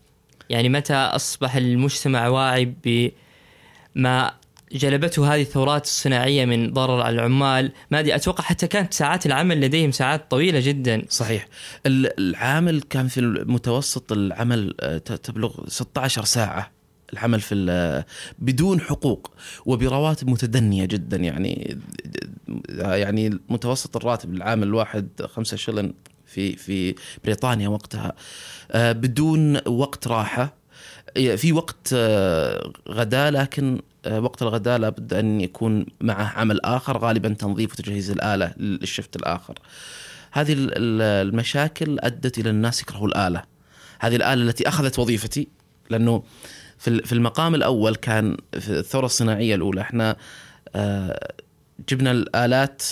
يعني 0.50 0.68
متى 0.68 0.94
أصبح 0.94 1.56
المجتمع 1.56 2.28
واعي 2.28 2.74
بما 2.84 4.34
جلبته 4.72 5.34
هذه 5.34 5.42
الثورات 5.42 5.84
الصناعية 5.84 6.44
من 6.44 6.72
ضرر 6.72 7.00
على 7.00 7.14
العمال؟ 7.14 7.72
ما 7.90 8.00
أدري 8.00 8.14
أتوقع 8.14 8.44
حتى 8.44 8.66
كانت 8.66 8.94
ساعات 8.94 9.26
العمل 9.26 9.60
لديهم 9.60 9.90
ساعات 9.90 10.30
طويلة 10.30 10.60
جدا. 10.60 11.02
صحيح. 11.08 11.46
العامل 11.86 12.82
كان 12.82 13.08
في 13.08 13.20
المتوسط 13.20 14.12
العمل 14.12 14.74
آه، 14.80 14.98
تبلغ 14.98 15.68
16 15.68 16.24
ساعة. 16.24 16.70
العمل 17.12 17.40
في 17.40 18.04
بدون 18.38 18.80
حقوق 18.80 19.30
وبرواتب 19.66 20.28
متدنية 20.28 20.84
جدا 20.84 21.16
يعني 21.16 21.78
يعني 22.68 23.38
متوسط 23.48 23.96
الراتب 23.96 24.34
للعامل 24.34 24.66
الواحد 24.66 25.08
خمسة 25.22 25.56
شلن 25.56 25.92
في 26.26 26.56
في 26.56 26.94
بريطانيا 27.24 27.68
وقتها 27.68 28.12
آه، 28.70 28.92
بدون 28.92 29.68
وقت 29.68 30.08
راحة 30.08 30.54
في 31.14 31.52
وقت 31.52 31.90
آه، 31.92 32.72
غداء 32.88 33.30
لكن 33.30 33.80
آه، 34.06 34.20
وقت 34.20 34.42
الغداء 34.42 34.78
لابد 34.78 35.14
أن 35.14 35.40
يكون 35.40 35.86
معه 36.00 36.32
عمل 36.38 36.60
آخر 36.60 36.98
غالبا 36.98 37.28
تنظيف 37.28 37.72
وتجهيز 37.72 38.10
الآلة 38.10 38.54
للشفت 38.56 39.16
الآخر. 39.16 39.54
هذه 40.32 40.54
المشاكل 40.58 41.98
أدت 42.00 42.38
إلى 42.38 42.50
الناس 42.50 42.82
يكرهوا 42.82 43.08
الآلة. 43.08 43.42
هذه 44.00 44.16
الآلة 44.16 44.42
التي 44.42 44.68
أخذت 44.68 44.98
وظيفتي 44.98 45.48
لأنه 45.90 46.22
في 46.84 47.12
المقام 47.12 47.54
الأول 47.54 47.94
كان 47.94 48.36
في 48.52 48.68
الثورة 48.68 49.06
الصناعية 49.06 49.54
الأولى. 49.54 49.80
إحنا 49.80 50.16
جبنا 51.88 52.10
الآلات 52.10 52.82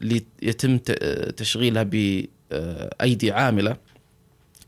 ليتم 0.00 0.78
تشغيلها 1.36 1.82
بايدي 1.82 3.32
عاملة 3.32 3.76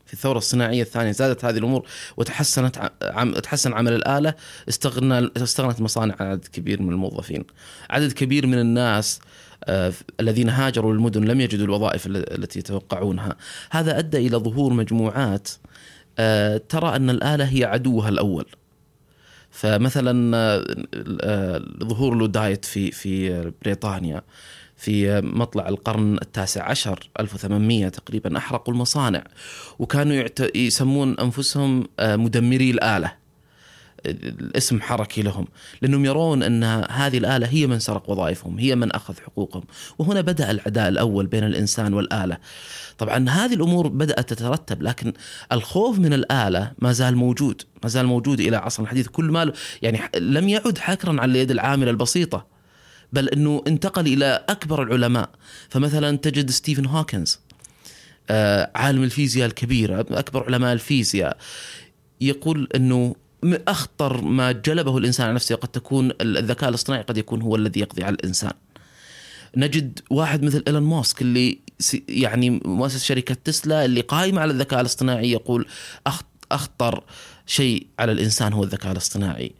في 0.05 0.13
الثورة 0.13 0.37
الصناعية 0.37 0.81
الثانية. 0.81 1.11
زادت 1.11 1.45
هذه 1.45 1.57
الأمور 1.57 1.87
وتحسنت 2.17 2.91
عم 3.03 3.33
تحسن 3.33 3.73
عمل 3.73 3.93
الآلة. 3.93 4.33
استغنى 4.69 5.29
استغنت 5.37 5.79
المصانع 5.79 6.15
عن 6.19 6.27
عدد 6.27 6.45
كبير 6.45 6.81
من 6.81 6.89
الموظفين. 6.89 7.43
عدد 7.89 8.11
كبير 8.11 8.47
من 8.47 8.59
الناس 8.59 9.19
آه 9.63 9.93
الذين 10.19 10.49
هاجروا 10.49 10.93
للمدن 10.93 11.23
لم 11.23 11.41
يجدوا 11.41 11.65
الوظائف 11.65 12.07
التي 12.07 12.59
يتوقعونها. 12.59 13.35
هذا 13.71 13.99
أدى 13.99 14.17
إلى 14.17 14.37
ظهور 14.37 14.73
مجموعات 14.73 15.49
آه 15.49 15.70
ترى 16.69 16.95
أن 16.95 17.09
الآلة 17.09 17.45
هي 17.45 17.63
عدوها 17.63 18.09
الأول. 18.09 18.45
فمثلا 19.51 20.37
آه, 20.37 20.65
آه، 21.21 21.61
ظهور 21.83 22.15
لودايت 22.15 22.65
في 22.65 22.91
في 22.91 23.51
بريطانيا 23.61 24.21
في 24.77 25.21
مطلع 25.21 25.69
القرن 25.69 26.17
التاسع 26.21 26.69
عشر 26.69 27.09
1800 27.19 27.89
تقريبا 27.89 28.37
أحرقوا 28.37 28.73
المصانع. 28.73 29.23
وكانوا 29.79 30.25
يسمون 30.55 31.19
أنفسهم 31.19 31.87
آه، 31.99 32.15
مدمري 32.15 32.71
الآلة. 32.71 33.20
الاسم 34.05 34.81
حركي 34.81 35.21
لهم 35.21 35.47
لأنهم 35.81 36.05
يرون 36.05 36.43
أن 36.43 36.63
هذه 36.89 37.17
الآلة 37.17 37.47
هي 37.47 37.67
من 37.67 37.79
سرق 37.79 38.09
وظائفهم 38.09 38.59
هي 38.59 38.75
من 38.75 38.91
أخذ 38.91 39.13
حقوقهم. 39.25 39.63
وهنا 39.99 40.21
بدأ 40.21 40.51
العداء 40.51 40.89
الأول 40.89 41.27
بين 41.27 41.43
الإنسان 41.43 41.93
والآلة. 41.93 42.37
طبعا 42.97 43.29
هذه 43.29 43.53
الأمور 43.53 43.87
بدأت 43.87 44.29
تترتب 44.33 44.81
لكن 44.81 45.13
الخوف 45.51 45.99
من 45.99 46.13
الآلة 46.13 46.71
ما 46.79 46.91
زال 46.91 47.15
موجود 47.15 47.61
ما 47.83 47.89
زال 47.89 48.05
موجود 48.05 48.39
إلى 48.39 48.57
عصرنا 48.57 48.85
الحديث. 48.85 49.07
كل 49.07 49.25
ما 49.25 49.53
يعني 49.81 50.01
لم 50.17 50.49
يعد 50.49 50.77
حكرا 50.77 51.21
على 51.21 51.31
اليد 51.31 51.51
العاملة 51.51 51.91
البسيطة 51.91 52.47
بل 53.13 53.29
إنه 53.29 53.63
انتقل 53.67 54.07
إلى 54.07 54.45
أكبر 54.49 54.83
العلماء. 54.83 55.29
فمثلا 55.69 56.17
تجد 56.17 56.49
ستيفن 56.49 56.85
هوكنز 56.85 57.39
آه، 58.29 58.71
عالم 58.75 59.03
الفيزياء 59.03 59.47
الكبير 59.47 59.99
أكبر 59.99 60.43
علماء 60.43 60.73
الفيزياء 60.73 61.37
يقول 62.21 62.67
انه 63.43 63.59
أخطر 63.67 64.21
ما 64.21 64.51
جلبه 64.51 64.97
الإنسان 64.97 65.25
على 65.25 65.35
نفسه 65.35 65.55
قد 65.55 65.67
تكون 65.69 66.11
الذكاء 66.21 66.69
الاصطناعي 66.69 67.01
قد 67.01 67.17
يكون 67.17 67.41
هو 67.41 67.55
الذي 67.55 67.79
يقضي 67.79 68.03
على 68.03 68.15
الإنسان. 68.15 68.53
نجد 69.57 69.99
واحد 70.09 70.43
مثل 70.43 70.63
إيلون 70.67 70.83
ماسك 70.83 71.21
اللي 71.21 71.59
يعني 72.09 72.49
مؤسس 72.49 73.03
شركة 73.03 73.37
تسلا 73.43 73.85
اللي 73.85 74.01
قائمة 74.01 74.41
على 74.41 74.51
الذكاء 74.51 74.81
الاصطناعي 74.81 75.31
يقول 75.31 75.67
أخطر 76.51 77.03
شيء 77.45 77.87
على 77.99 78.11
الإنسان 78.11 78.53
هو 78.53 78.63
الذكاء 78.63 78.91
الاصطناعي. 78.91 79.51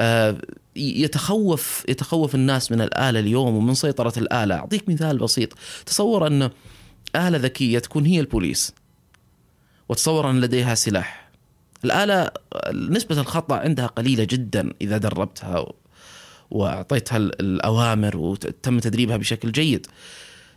آه، 0.00 0.36
يتخوف 0.76 1.84
يتخوف 1.88 2.34
الناس 2.34 2.72
من 2.72 2.80
الآلة 2.80 3.20
اليوم 3.20 3.56
ومن 3.56 3.74
سيطرة 3.74 4.12
الآلة 4.16 4.54
أعطيك 4.54 4.88
مثال 4.88 5.18
بسيط 5.18 5.52
تصور 5.86 6.26
أن 6.26 6.50
آلة 7.16 7.38
ذكية 7.38 7.78
تكون 7.78 8.06
هي 8.06 8.20
البوليس 8.20 8.72
وتصور 9.88 10.30
أن 10.30 10.40
لديها 10.40 10.74
سلاح 10.74 11.23
الآلة 11.84 12.30
نسبة 12.74 13.20
الخطأ 13.20 13.56
عندها 13.56 13.86
قليلة 13.86 14.24
جدا 14.24 14.70
إذا 14.80 14.98
دربتها 14.98 15.66
وأعطيتها 16.50 17.16
الأوامر 17.16 18.16
وتم 18.16 18.78
تدريبها 18.78 19.16
بشكل 19.16 19.52
جيد. 19.52 19.86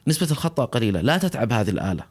نسبة 0.08 0.28
الخطأ 0.32 0.66
قليلة 0.66 1.02
لا 1.02 1.18
تتعب 1.18 1.54
هذه 1.54 1.70
الآلة. 1.70 2.04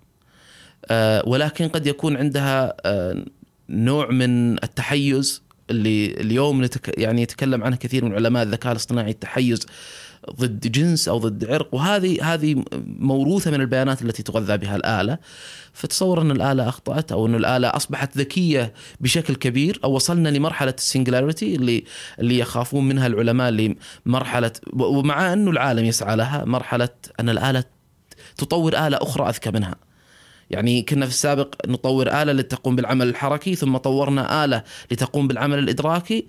آه، 0.90 1.22
ولكن 1.26 1.68
قد 1.68 1.86
يكون 1.86 2.16
عندها 2.16 2.74
آه، 2.84 3.24
نوع 3.68 4.10
من 4.10 4.52
التحيز 4.64 5.42
اللي 5.70 6.06
اليوم 6.06 6.68
يعني 6.98 7.22
يتكلم 7.22 7.64
عنه 7.64 7.76
كثير 7.76 8.04
من 8.04 8.14
علماء 8.14 8.42
الذكاء 8.42 8.72
الاصطناعي 8.72 9.10
التحيز 9.10 9.66
ضد 10.30 10.72
جنس 10.72 11.08
أو 11.08 11.18
ضد 11.18 11.44
عرق 11.44 11.74
وهذه 11.74 12.34
هذه 12.34 12.64
موروثة 12.86 13.50
من 13.50 13.60
البيانات 13.60 14.02
التي 14.02 14.22
تغذى 14.22 14.56
بها 14.56 14.76
الآلة. 14.76 15.18
فتصور 15.72 16.20
أن 16.20 16.30
الآلة 16.30 16.68
أخطأت 16.68 17.12
أو 17.12 17.26
أن 17.26 17.34
الآلة 17.34 17.68
أصبحت 17.68 18.18
ذكية 18.18 18.72
بشكل 19.00 19.34
كبير 19.34 19.80
أو 19.84 19.92
وصلنا 19.92 20.28
لمرحلة 20.28 20.74
السنجلاريتي 20.78 21.54
اللي 21.54 21.84
اللي 22.18 22.38
يخافون 22.38 22.88
منها 22.88 23.06
العلماء 23.06 23.48
اللي 23.48 23.76
مرحله 24.06 24.52
ومع 24.72 25.32
انه 25.32 25.50
العالم 25.50 25.84
يسعى 25.84 26.16
لها 26.16 26.44
مرحلة 26.44 26.88
أن 27.20 27.28
الآلة 27.28 27.64
تطور 28.36 28.86
آلة 28.86 28.98
أخرى 29.02 29.28
أذكى 29.28 29.50
منها. 29.50 29.74
يعني 30.50 30.82
كنا 30.82 31.06
في 31.06 31.12
السابق 31.12 31.54
نطور 31.66 32.22
آلة 32.22 32.32
لتقوم 32.32 32.76
بالعمل 32.76 33.08
الحركي 33.08 33.54
ثم 33.54 33.76
طورنا 33.76 34.44
آلة 34.44 34.62
لتقوم 34.90 35.28
بالعمل 35.28 35.58
الإدراكي 35.58 36.26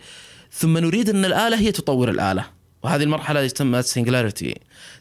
ثم 0.51 0.77
نريد 0.77 1.09
أن 1.09 1.25
الآلة 1.25 1.59
هي 1.59 1.71
تطور 1.71 2.09
الآلة. 2.09 2.56
وهذه 2.83 3.03
المرحلة 3.03 3.47
تسمى 3.47 3.81
singularity 3.81 4.55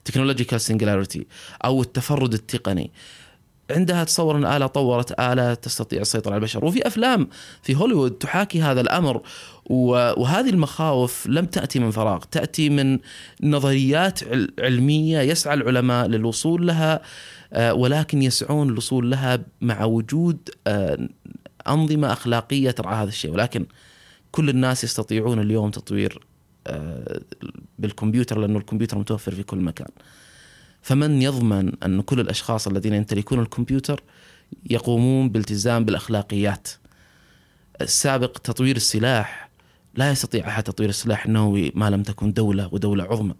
technological 0.04 0.60
singularity 0.60 1.26
أو 1.64 1.82
التفرد 1.82 2.34
التقني. 2.34 2.90
عندها 3.70 4.04
تصور 4.04 4.36
أن 4.36 4.44
آلة 4.44 4.66
طورت 4.66 5.20
آلة 5.20 5.54
تستطيع 5.54 6.00
السيطره 6.00 6.30
على 6.30 6.38
البشر. 6.38 6.64
وفي 6.64 6.86
أفلام 6.86 7.28
في 7.62 7.76
هوليوود 7.76 8.10
تحاكي 8.10 8.62
هذا 8.62 8.80
الأمر. 8.80 9.22
وهذه 9.70 10.50
المخاوف 10.50 11.26
لم 11.26 11.44
تأتي 11.44 11.78
من 11.78 11.90
فراغ 11.90 12.18
تأتي 12.18 12.70
من 12.70 12.98
نظريات 13.42 14.20
علمية 14.60 15.20
يسعى 15.20 15.54
العلماء 15.54 16.06
للوصول 16.06 16.66
لها 16.66 17.02
آه، 17.52 17.74
ولكن 17.74 18.22
يسعون 18.22 18.68
الوصول 18.68 19.10
لها 19.10 19.38
مع 19.60 19.84
وجود 19.84 20.48
آه، 20.66 21.08
أنظمة 21.68 22.12
أخلاقية 22.12 22.70
ترعى 22.70 23.02
هذا 23.02 23.08
الشيء. 23.08 23.30
ولكن 23.30 23.66
كل 24.32 24.48
الناس 24.48 24.84
يستطيعون 24.84 25.40
اليوم 25.40 25.70
تطوير 25.70 26.25
بالكمبيوتر 27.78 28.38
لأنه 28.38 28.58
الكمبيوتر 28.58 28.98
متوفر 28.98 29.34
في 29.34 29.42
كل 29.42 29.58
مكان. 29.58 29.88
فمن 30.82 31.22
يضمن 31.22 31.72
أن 31.84 32.00
كل 32.00 32.20
الأشخاص 32.20 32.66
الذين 32.66 32.94
يمتلكون 32.94 33.40
الكمبيوتر 33.40 34.02
يقومون 34.70 35.28
بالتزام 35.28 35.84
بالأخلاقيات؟ 35.84 36.68
السابق 37.80 38.38
تطوير 38.38 38.76
السلاح 38.76 39.50
لا 39.94 40.10
يستطيع 40.10 40.48
أحد 40.48 40.62
تطوير 40.62 40.88
السلاح 40.88 41.26
النووي 41.26 41.72
ما 41.74 41.90
لم 41.90 42.02
تكن 42.02 42.32
دولة 42.32 42.68
ودولة 42.72 43.04
عظمى. 43.04 43.34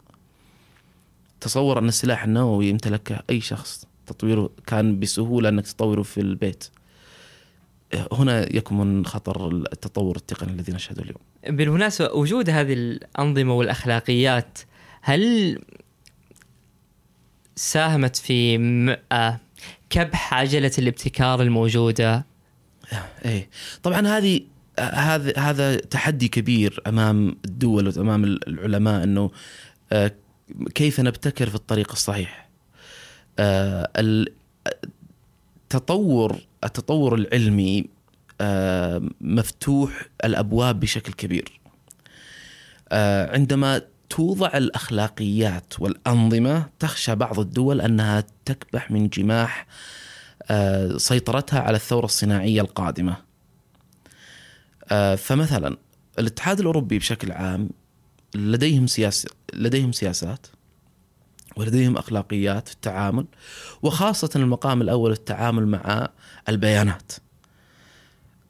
تصور 1.40 1.78
أن 1.78 1.88
السلاح 1.88 2.24
النووي 2.24 2.68
يمتلكه 2.68 3.22
أي 3.30 3.40
شخص 3.40 3.86
تطويره 4.06 4.50
كان 4.66 5.00
بسهولة 5.00 5.48
أنك 5.48 5.66
تطوره 5.66 6.02
في 6.02 6.20
البيت. 6.20 6.64
هنا 8.12 8.56
يكمن 8.56 9.06
خطر 9.06 9.48
التطور 9.48 10.16
التقني 10.16 10.52
الذي 10.52 10.72
نشهده 10.72 11.02
اليوم. 11.02 11.20
بالمناسبة 11.48 12.12
وجود 12.12 12.50
هذه 12.50 12.72
الأنظمة 12.72 13.54
والأخلاقيات 13.54 14.58
هل 15.02 15.58
ساهمت 17.56 18.16
في 18.16 18.56
آه، 19.12 19.40
كبح 19.90 20.34
عجلة 20.34 20.72
الابتكار 20.78 21.42
الموجودة؟ 21.42 22.26
إيه 23.24 23.48
طبعا 23.82 24.06
هذه 24.06 24.40
هذا 24.78 25.38
هذا 25.38 25.76
تحدي 25.76 26.28
كبير 26.28 26.82
أمام 26.86 27.36
الدول 27.44 27.88
وأمام 27.88 28.24
العلماء 28.24 29.04
إنه 29.04 29.30
آه، 29.92 30.12
كيف 30.74 31.00
نبتكر 31.00 31.48
في 31.48 31.54
الطريق 31.54 31.92
الصحيح. 31.92 32.48
آه، 33.38 33.90
التطور 35.64 36.40
التطور 36.64 37.14
العلمي 37.14 37.80
آه، 37.80 37.95
مفتوح 39.20 40.08
الأبواب 40.24 40.80
بشكل 40.80 41.12
كبير. 41.12 41.60
آه، 42.88 43.32
عندما 43.32 43.82
توضع 44.10 44.50
الأخلاقيات 44.54 45.80
والأنظمة 45.80 46.66
تخشى 46.78 47.14
بعض 47.14 47.40
الدول 47.40 47.80
أنها 47.80 48.24
تكبح 48.44 48.90
من 48.90 49.08
جماح 49.08 49.66
سيطرتها 50.96 51.60
على 51.60 51.76
الثورة 51.76 52.04
الصناعية 52.04 52.60
القادمة. 52.60 53.16
فمثلا 55.16 55.76
الاتحاد 56.18 56.60
الأوروبي 56.60 56.98
بشكل 56.98 57.32
عام 57.32 57.70
لديهم 58.34 58.86
سياسه 58.86 59.28
لديهم 59.54 59.92
سياسات 59.92 60.46
ولديهم 61.56 61.96
أخلاقيات 61.96 62.68
في 62.68 62.74
التعامل 62.74 63.26
وخاصة 63.82 64.30
المقام 64.36 64.82
الأول 64.82 65.12
التعامل 65.12 65.66
مع 65.66 66.08
البيانات. 66.48 67.12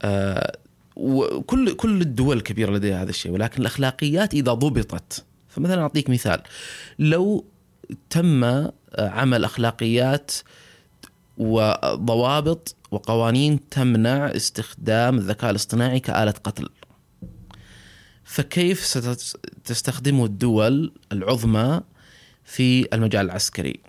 آه 0.02 0.58
وكل 0.96 1.72
كل 1.72 2.00
الدول 2.00 2.36
الكبيرة 2.36 2.72
لديها 2.72 3.02
هذا 3.02 3.10
الشيء 3.10 3.32
ولكن 3.32 3.60
الأخلاقيات 3.60 4.34
إذا 4.34 4.52
ضبطت 4.52 5.24
فمثلا 5.48 5.82
أعطيك 5.82 6.10
مثال 6.10 6.42
لو 6.98 7.44
تم 8.10 8.44
عمل 8.98 9.44
أخلاقيات 9.44 10.32
وضوابط 11.38 12.76
وقوانين 12.90 13.68
تمنع 13.68 14.26
استخدام 14.26 15.18
الذكاء 15.18 15.50
الاصطناعي 15.50 16.00
كآلة 16.00 16.34
قتل. 16.44 16.68
فكيف 18.24 18.84
ستستخدمه 18.84 20.24
الدول 20.24 20.92
العظمى 21.12 21.80
في 22.44 22.94
المجال 22.94 23.26
العسكري؟ 23.26 23.80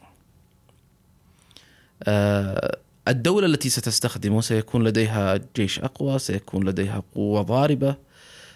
آه، 2.03 2.77
الدولة 3.07 3.45
التي 3.45 3.69
ستستخدمه 3.69 4.41
سيكون 4.41 4.83
لديها 4.83 5.39
جيش 5.55 5.79
أقوى 5.79 6.19
سيكون 6.19 6.69
لديها 6.69 7.03
قوة 7.15 7.41
ضاربة 7.41 7.95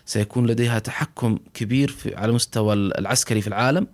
سيكون 0.05 0.47
لديها 0.47 0.79
تحكم 0.79 1.37
كبير 1.53 1.91
في 1.91 2.15
على 2.15 2.31
مستوى 2.31 2.73
العسكري 2.73 3.41
في 3.41 3.47
العالم. 3.47 3.87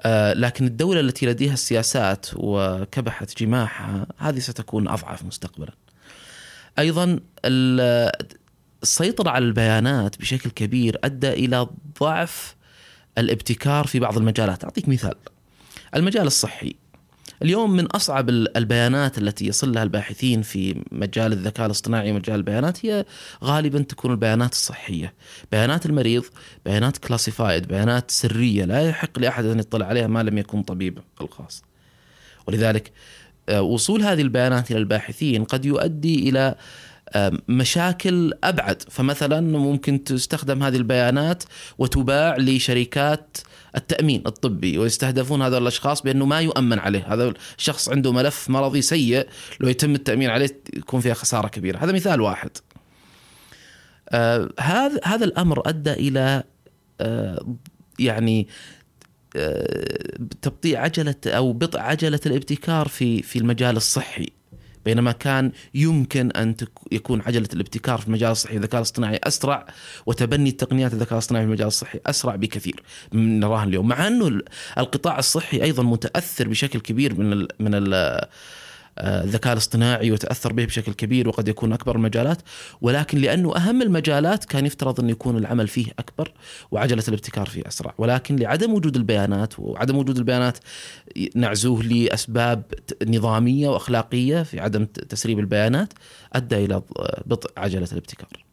آه، 0.00 0.32
لكن 0.32 0.66
الدولة 0.66 1.00
التي 1.00 1.26
لديها 1.26 1.52
السياسات 1.52 2.26
وكبحت 2.34 3.42
جماحها 3.42 4.06
هذه 4.16 4.38
ستكون 4.38 4.88
أضعف 4.88 5.24
مستقبلا. 5.24 5.72
أيضا 6.78 7.20
السيطرة 8.82 9.30
على 9.30 9.44
البيانات 9.44 10.18
بشكل 10.18 10.50
كبير 10.50 10.98
أدى 11.04 11.28
إلى 11.28 11.66
ضعف 12.00 12.56
الابتكار 13.18 13.86
في 13.86 13.98
بعض 13.98 14.16
المجالات. 14.18 14.64
أعطيك 14.64 14.88
مثال. 14.88 15.14
المجال 15.94 16.26
الصحي. 16.26 16.74
اليوم 17.42 17.70
من 17.70 17.86
أصعب 17.86 18.30
البيانات 18.30 19.18
التي 19.18 19.46
يصل 19.46 19.72
لها 19.72 19.82
الباحثين 19.82 20.42
في 20.42 20.82
مجال 20.92 21.32
الذكاء 21.32 21.66
الاصطناعي 21.66 22.10
ومجال 22.10 22.36
البيانات 22.36 22.86
هي 22.86 23.04
غالبا 23.44 23.82
تكون 23.82 24.10
البيانات 24.10 24.52
الصحية، 24.52 25.14
بيانات 25.52 25.86
المريض، 25.86 26.24
بيانات 26.64 26.98
كلاسيفايد، 26.98 27.68
بيانات 27.68 28.10
سرية 28.10 28.64
لا 28.64 28.88
يحق 28.88 29.18
لأحد 29.18 29.44
أن 29.44 29.58
يطلع 29.58 29.86
عليها 29.86 30.06
ما 30.06 30.22
لم 30.22 30.38
يكن 30.38 30.62
طبيب 30.62 30.98
الخاص. 31.20 31.62
ولذلك 32.46 32.92
آه، 33.48 33.62
وصول 33.62 34.02
هذه 34.02 34.20
البيانات 34.22 34.70
إلى 34.70 34.78
الباحثين 34.78 35.44
قد 35.44 35.64
يؤدي 35.64 36.28
إلى 36.28 36.54
مشاكل 37.48 38.32
أبعد 38.44 38.82
فمثلا 38.90 39.40
ممكن 39.40 40.04
تستخدم 40.04 40.62
هذه 40.62 40.76
البيانات 40.76 41.42
وتباع 41.78 42.36
لشركات 42.36 43.36
التأمين 43.76 44.22
الطبي 44.26 44.78
ويستهدفون 44.78 45.42
هذول 45.42 45.62
الأشخاص 45.62 46.02
بأنه 46.02 46.26
ما 46.26 46.40
يؤمن 46.40 46.78
عليه، 46.78 47.14
هذا 47.14 47.34
الشخص 47.58 47.88
عنده 47.88 48.12
ملف 48.12 48.50
مرضي 48.50 48.82
سيء 48.82 49.26
لو 49.60 49.68
يتم 49.68 49.94
التأمين 49.94 50.30
عليه 50.30 50.60
يكون 50.76 51.00
فيها 51.00 51.14
خسارة 51.14 51.48
كبيرة، 51.48 51.78
هذا 51.78 51.92
مثال 51.92 52.20
واحد. 52.20 52.50
هذا 54.60 55.00
هذا 55.04 55.24
الأمر 55.24 55.68
أدى 55.68 55.92
إلى 55.92 56.42
يعني 57.98 58.48
تبطيء 60.42 60.76
عجلة 60.76 61.14
أو 61.26 61.52
بطء 61.52 61.78
عجلة 61.78 62.20
الابتكار 62.26 62.88
في 62.88 63.22
في 63.22 63.38
المجال 63.38 63.76
الصحي. 63.76 64.39
بينما 64.84 65.12
كان 65.12 65.52
يمكن 65.74 66.30
أن 66.30 66.54
يكون 66.92 67.22
عجلة 67.26 67.48
الابتكار 67.52 67.98
في 67.98 68.06
المجال 68.06 68.30
الصحي 68.30 68.56
الذكاء 68.56 68.76
الاصطناعي 68.76 69.20
أسرع 69.24 69.66
وتبني 70.06 70.50
التقنيات 70.50 70.92
الذكاء 70.92 71.12
الاصطناعي 71.12 71.44
في 71.44 71.48
المجال 71.48 71.66
الصحي 71.66 72.00
أسرع 72.06 72.36
بكثير 72.36 72.82
من 73.12 73.40
نراه 73.40 73.64
اليوم 73.64 73.88
مع 73.88 74.06
أنه 74.06 74.40
القطاع 74.78 75.18
الصحي 75.18 75.62
أيضا 75.62 75.82
متأثر 75.82 76.48
بشكل 76.48 76.80
كبير 76.80 77.14
من 77.14 77.32
ال 77.32 77.48
من 77.60 77.74
ال 77.74 77.94
آه، 77.94 78.28
الذكاء 79.00 79.52
الاصطناعي 79.52 80.10
وتأثر 80.12 80.52
به 80.52 80.64
بشكل 80.64 80.92
كبير 80.92 81.28
وقد 81.28 81.48
يكون 81.48 81.72
أكبر 81.72 81.96
المجالات 81.96 82.42
ولكن 82.80 83.18
لأنه 83.18 83.56
أهم 83.56 83.82
المجالات 83.82 84.44
كان 84.44 84.66
يفترض 84.66 85.00
انه 85.00 85.10
يكون 85.10 85.36
العمل 85.36 85.68
فيه 85.68 85.86
أكبر 85.98 86.32
وعجلة 86.70 87.04
الابتكار 87.08 87.46
فيه 87.46 87.62
أسرع 87.68 87.94
ولكن 87.98 88.36
لعدم 88.36 88.74
وجود 88.74 88.96
البيانات 88.96 89.58
وعدم 89.58 89.96
وجود 89.96 90.18
البيانات 90.18 90.58
نعزوه 91.34 91.82
لأسباب 91.82 92.62
نظامية 93.06 93.68
وأخلاقية 93.68 94.42
في 94.42 94.60
عدم 94.60 94.84
تسريب 94.84 95.38
البيانات 95.38 95.92
أدى 96.32 96.64
إلى 96.64 96.82
بطء 97.26 97.50
عجلة 97.56 97.88
الابتكار. 97.92 98.44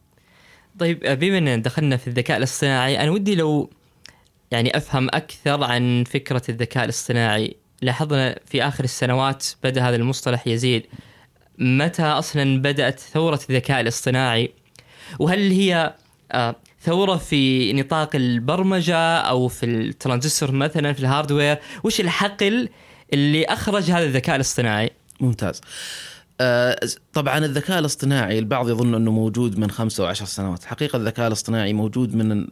طيب 0.80 1.20
بما 1.20 1.38
إن 1.38 1.62
دخلنا 1.62 1.98
في 1.98 2.08
الذكاء 2.08 2.38
الاصطناعي 2.38 3.04
أنا 3.04 3.12
ودي 3.12 3.36
لو 3.36 3.70
يعني 4.52 4.78
أفهم 4.78 5.08
أكثر 5.08 5.64
عن 5.64 6.04
فكرة 6.04 6.42
الذكاء 6.50 6.84
الاصطناعي 6.84 7.56
لاحظنا 7.82 8.40
في 8.46 8.64
آخر 8.64 8.84
السنوات 8.84 9.46
بدأ 9.64 9.90
هذا 9.90 9.96
المصطلح 9.96 10.48
يزيد. 10.48 10.86
متى 11.58 12.04
أصلا 12.04 12.62
بدأت 12.62 13.00
ثورة 13.00 13.40
الذكاء 13.50 13.82
الاصطناعي؟ 13.82 14.52
وهل 15.20 15.52
هي 15.52 15.94
آه، 16.32 16.56
ثورة 16.82 17.16
في 17.16 17.74
نطاق 17.74 18.16
البرمجة 18.16 19.18
أو 19.18 19.48
في 19.48 19.66
الترانزستور 19.66 20.52
مثلا 20.52 20.94
في 20.94 21.00
ال 21.00 21.05
hardware؟ 21.05 21.58
وش 21.84 22.00
الحقل 22.00 22.70
اللي 23.14 23.46
أخرج 23.46 23.92
هذا 23.92 24.06
الذكاء 24.06 24.36
الاصطناعي؟ 24.36 24.92
ممتاز. 25.20 25.62
آه، 26.42 26.80
طبعا 27.14 27.38
الذكاء 27.38 27.80
الاصطناعي 27.80 28.40
البعض 28.40 28.70
يظن 28.70 28.96
أنه 28.96 29.12
موجود 29.12 29.60
من 29.60 29.72
خمسة 29.72 30.04
أو 30.04 30.10
عشر 30.10 30.26
سنوات. 30.26 30.66
حقيقة 30.66 30.98
الذكاء 30.98 31.28
الاصطناعي 31.28 31.74
موجود 31.74 32.16
من 32.16 32.48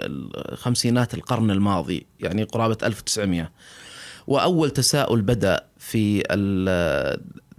خمسينات 0.53 1.13
القرن 1.13 1.51
الماضي 1.51 2.05
يعني 2.19 2.43
قرابة 2.43 2.77
1900 2.83 3.51
وأول 4.27 4.71
تساؤل 4.71 5.21
بدأ 5.21 5.63
في 5.77 6.23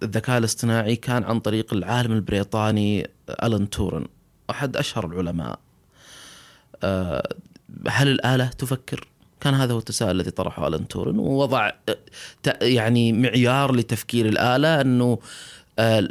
الذكاء 0.02 0.38
الاصطناعي 0.38 0.96
كان 0.96 1.24
عن 1.24 1.40
طريق 1.40 1.74
العالم 1.74 2.12
البريطاني 2.12 3.10
ألان 3.42 3.70
تورن 3.70 4.06
أحد 4.50 4.76
أشهر 4.76 5.06
العلماء. 5.06 5.58
آه، 6.82 7.28
هل 7.88 8.08
الآلة 8.08 8.46
تفكر؟ 8.46 9.08
كان 9.40 9.54
هذا 9.54 9.74
هو 9.74 9.78
التساؤل 9.78 10.10
الذي 10.10 10.30
طرحه 10.30 10.68
ألان 10.68 10.88
تورن 10.88 11.18
ووضع 11.18 11.70
يعني 12.62 13.12
معيار 13.12 13.74
لتفكير 13.74 14.26
الآلة 14.26 14.80
أنه 14.80 15.18
آه، 15.78 16.08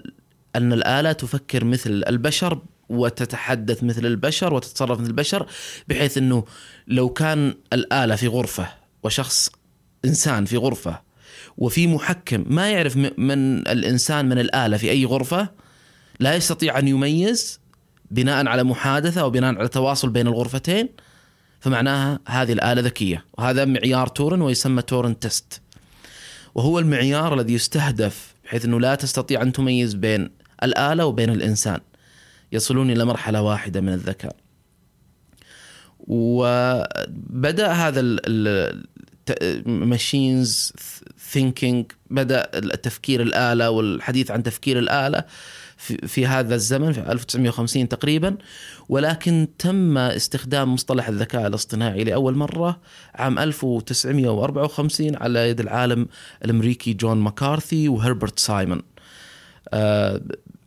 أن 0.56 0.74
الآلة 0.74 1.12
تفكر 1.12 1.64
مثل 1.64 2.04
البشر 2.08 2.62
وتتحدث 2.90 3.84
مثل 3.84 4.06
البشر 4.06 4.54
وتتصرف 4.54 5.00
مثل 5.00 5.10
البشر 5.10 5.48
بحيث 5.88 6.18
أنه 6.18 6.46
لو 6.88 7.10
كان 7.10 7.54
الآلة 7.74 8.16
في 8.16 8.28
غرفة 8.28 8.68
وشخص 9.04 9.52
إنسان 10.06 10.46
في 10.46 10.58
غرفة 10.58 11.02
وفي 11.58 11.88
محكم 11.88 12.46
ما 12.48 12.72
يعرف 12.72 12.98
من 12.98 13.68
الإنسان 13.68 14.30
من 14.30 14.40
الآلة 14.40 14.78
في 14.78 14.92
أي 14.92 15.06
غرفة 15.06 15.50
لا 16.20 16.36
يستطيع 16.36 16.80
أن 16.80 16.88
يميز 16.88 17.60
بناء 18.12 18.48
على 18.48 18.64
محادثة 18.64 19.22
أو 19.22 19.30
بناء 19.30 19.56
على 19.56 19.68
تواصل 19.68 20.10
بين 20.10 20.28
الغرفتين 20.28 20.90
فمعناها 21.60 22.20
هذه 22.28 22.54
الآلة 22.54 22.82
ذكية. 22.82 23.26
وهذا 23.38 23.66
معيار 23.66 24.08
تورنغ 24.08 24.42
ويسمى 24.42 24.82
Turing 24.82 25.20
test. 25.20 25.62
وهو 26.56 26.80
المعيار 26.80 27.34
الذي 27.34 27.54
يستهدف 27.54 28.36
بحيث 28.46 28.66
إنه 28.66 28.80
لا 28.80 28.96
تستطيع 28.96 29.42
أن 29.42 29.52
تميز 29.52 29.94
بين 29.94 30.30
الآلة 30.64 31.06
وبين 31.06 31.30
الإنسان. 31.30 31.80
يصلون 32.52 32.92
إلى 32.92 33.06
مرحلة 33.06 33.42
واحدة 33.42 33.82
من 33.82 33.94
الذكاء. 33.94 34.36
وبدأ 36.00 37.72
هذا 37.72 38.02
machines 39.66 40.74
thinking 41.32 41.86
بدأ 42.10 42.50
التفكير 42.54 43.22
الآلة 43.22 43.70
والحديث 43.70 44.32
عن 44.32 44.44
تفكير 44.44 44.80
الآلة 44.80 45.24
في, 45.78 46.28
هذا 46.28 46.56
الزمن 46.56 46.92
في 46.92 47.12
1950 47.12 47.90
تقريبا. 47.90 48.38
ولكن 48.90 49.48
تم 49.60 49.98
استخدام 49.98 50.74
مصطلح 50.74 51.08
الذكاء 51.08 51.48
الاصطناعي 51.48 52.04
لأول 52.04 52.36
مرة 52.36 52.80
عام 53.16 53.40
1954 53.40 55.16
على 55.16 55.50
يد 55.50 55.60
العالم 55.60 56.08
الأمريكي 56.46 56.94
جون 56.94 57.18
ماكارثي 57.18 57.90
وهربرت 57.90 58.40
سايمون. 58.40 58.82
آه 59.74 60.22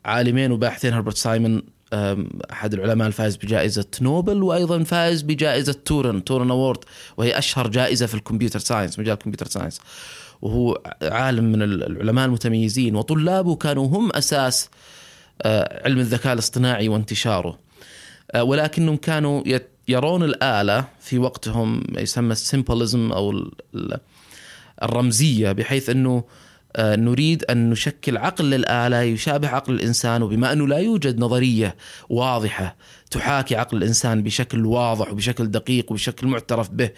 عالمين 0.05 0.53
وباحثين 0.53 0.93
هربرت 0.93 1.17
سايمون 1.17 1.63
أحد 1.93 2.75
العلماء 2.75 3.09
الفائز 3.09 3.37
بجائزة 3.37 3.87
نوبل 4.01 4.43
وأيضا 4.43 4.83
فائز 4.83 5.23
بجائزة 5.23 5.73
تورنغ 5.85 6.25
Turing 6.25 6.51
Award 6.51 6.79
وهي 7.17 7.39
أشهر 7.39 7.69
جائزة 7.69 8.07
في 8.07 8.15
ال 8.15 8.19
computer 8.19 8.59
science 8.59 8.99
مجال 8.99 9.15
ال 9.15 9.18
computer 9.18 9.47
science. 9.47 9.81
وهو 10.43 10.83
عالم 11.03 11.45
من 11.45 11.63
العلماء 11.63 12.27
المتميزين 12.27 12.97
وطلابه 12.97 13.57
كانوا 13.57 13.87
هم 13.87 14.11
أساس 14.13 14.71
آه، 15.43 15.83
علم 15.85 15.99
الذكاء 15.99 16.33
الاصطناعي 16.33 16.89
وانتشاره. 16.89 17.59
آه، 18.33 18.43
ولكنهم 18.43 18.97
كانوا 18.97 19.43
يرون 19.89 20.23
الآلة 20.23 20.85
في 21.01 21.19
وقتهم 21.19 21.83
يسمى 21.99 22.33
ال 22.33 22.41
symbolism 22.41 23.13
أو 23.13 23.51
الرمزية 24.83 25.53
بحيث 25.53 25.91
آه، 25.91 26.25
نريد 26.79 27.45
أن 27.45 27.71
نشكل 27.71 28.17
عقل 28.17 28.45
للاله 28.45 29.03
يشابه 29.03 29.49
عقل 29.49 29.75
الإنسان 29.75 30.23
وبما 30.23 30.53
أنه 30.53 30.67
لا 30.69 30.79
يوجد 30.79 31.21
نظرية 31.21 31.77
واضحة 32.09 32.77
تحاكي 33.11 33.57
عقل 33.57 33.77
الإنسان 33.77 34.23
بشكل 34.23 34.67
واضح 34.67 35.13
وبشكل 35.13 35.51
دقيق 35.51 35.93
وبشكل 35.93 36.27
معترف 36.27 36.71
به 36.71 36.91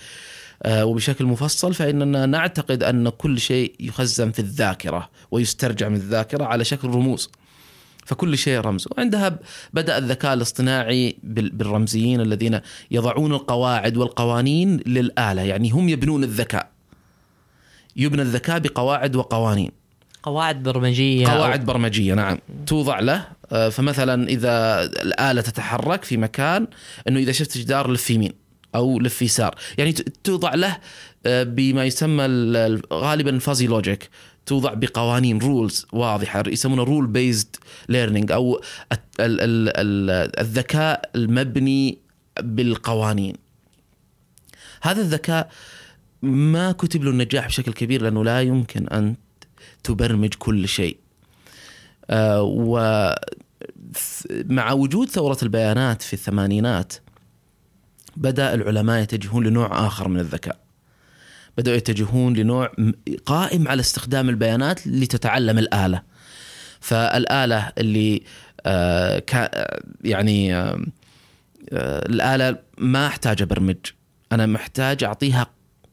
آه، 0.63 0.85
وبشكل 0.85 1.25
مفصل 1.25 1.75
فإننا 1.75 2.27
نعتقد 2.27 2.83
أن 2.83 3.09
كل 3.09 3.41
شيء 3.41 3.75
يخزن 3.81 4.31
في 4.31 4.39
الذاكرة 4.39 5.11
ويسترجع 5.31 5.89
من 5.89 5.97
الذاكرة 5.97 6.45
على 6.45 6.65
شكل 6.65 6.89
رموز. 6.89 7.31
فكل 8.07 8.39
شيء 8.39 8.61
رمز 8.61 8.89
وعندها 8.91 9.39
بدأ 9.73 9.99
الذكاء 9.99 10.35
الاصطناعي 10.35 11.17
بالرمزيين 11.23 12.21
الذين 12.21 12.61
يضعون 12.91 13.33
القواعد 13.33 13.97
والقوانين 13.97 14.77
للآلة 14.87 15.43
يعني 15.43 15.71
هم 15.71 15.89
يبنون 15.89 16.25
الذكاء 16.25 16.71
يبنى 18.01 18.23
الذكاء 18.23 18.59
بقواعد 18.59 19.17
وقوانين. 19.17 19.71
قواعد 20.23 20.63
برمجية. 20.63 21.27
قواعد 21.27 21.65
برمجية 21.65 22.15
نعم. 22.15 22.39
توضع 22.67 23.01
له. 23.01 23.25
آه، 23.53 23.69
فمثلا 23.69 24.29
إذا 24.29 24.83
الآلة 24.85 25.41
تتحرك 25.41 26.05
في 26.05 26.17
مكان 26.17 26.67
إنه 27.09 27.19
إذا 27.21 27.33
شفت 27.33 27.59
جدار 27.59 27.91
لف 27.91 28.11
يمين 28.11 28.33
أو 28.75 28.99
لف 29.01 29.23
يسار. 29.23 29.55
يعني 29.79 29.93
توضع 30.25 30.55
له 30.55 30.77
آه، 31.27 31.43
بما 31.43 31.85
يسمى 31.85 32.25
ال- 32.25 32.57
ال- 32.57 32.83
غالبا 32.93 33.31
ال 33.31 33.37
fuzzy 33.37 33.67
logic 33.67 34.11
توضع 34.47 34.75
بقوانين 34.75 35.39
rules 35.39 35.87
واضحة 35.93 36.43
يسمونه 36.47 36.83
rule 36.83 37.07
based 37.07 37.57
learning 37.89 38.33
أو 38.33 38.61
الذكاء 40.41 41.11
المبني 41.15 41.99
بالقوانين. 42.41 43.35
هذا 44.83 45.01
الذكاء 45.01 45.51
ما 46.23 46.73
كتب 46.73 47.05
له 47.05 47.11
النجاح 47.11 47.47
بشكل 47.47 47.73
كبير 47.73 48.03
لأنه 48.03 48.25
لا 48.25 48.43
يمكن 48.43 48.89
أن 48.89 49.15
تبرمج 49.85 50.35
كل 50.35 50.69
شيء. 50.69 50.97
آه، 52.11 52.43
و 52.43 52.79
ث- 53.95 54.27
مع 54.31 54.73
وجود 54.73 55.09
ثورة 55.09 55.39
البيانات 55.43 56.03
في 56.03 56.13
الثمانينات 56.13 56.93
بدأ 58.17 58.55
العلماء 58.55 59.03
يتجهون 59.03 59.47
لنوع 59.47 59.87
آخر 59.87 60.09
من 60.09 60.21
الذكاء. 60.21 60.59
بدأوا 61.59 61.77
يتجهون 61.77 62.35
لنوع 62.35 62.73
قائم 63.27 63.69
على 63.69 63.81
استخدام 63.81 64.29
البيانات 64.29 64.87
لتتعلم 64.87 65.59
الآلة. 65.59 66.03
فالآلة 66.81 67.73
اللي 67.79 68.23
آه، 68.67 69.23
يعني 70.05 70.55
آه، 70.55 70.79
الآلة 72.07 72.59
ما 72.79 73.07
أحتاج 73.07 73.43
أبرمج. 73.43 73.77
أنا 74.33 74.47
محتاج 74.47 75.05
أعطيها 75.05 75.47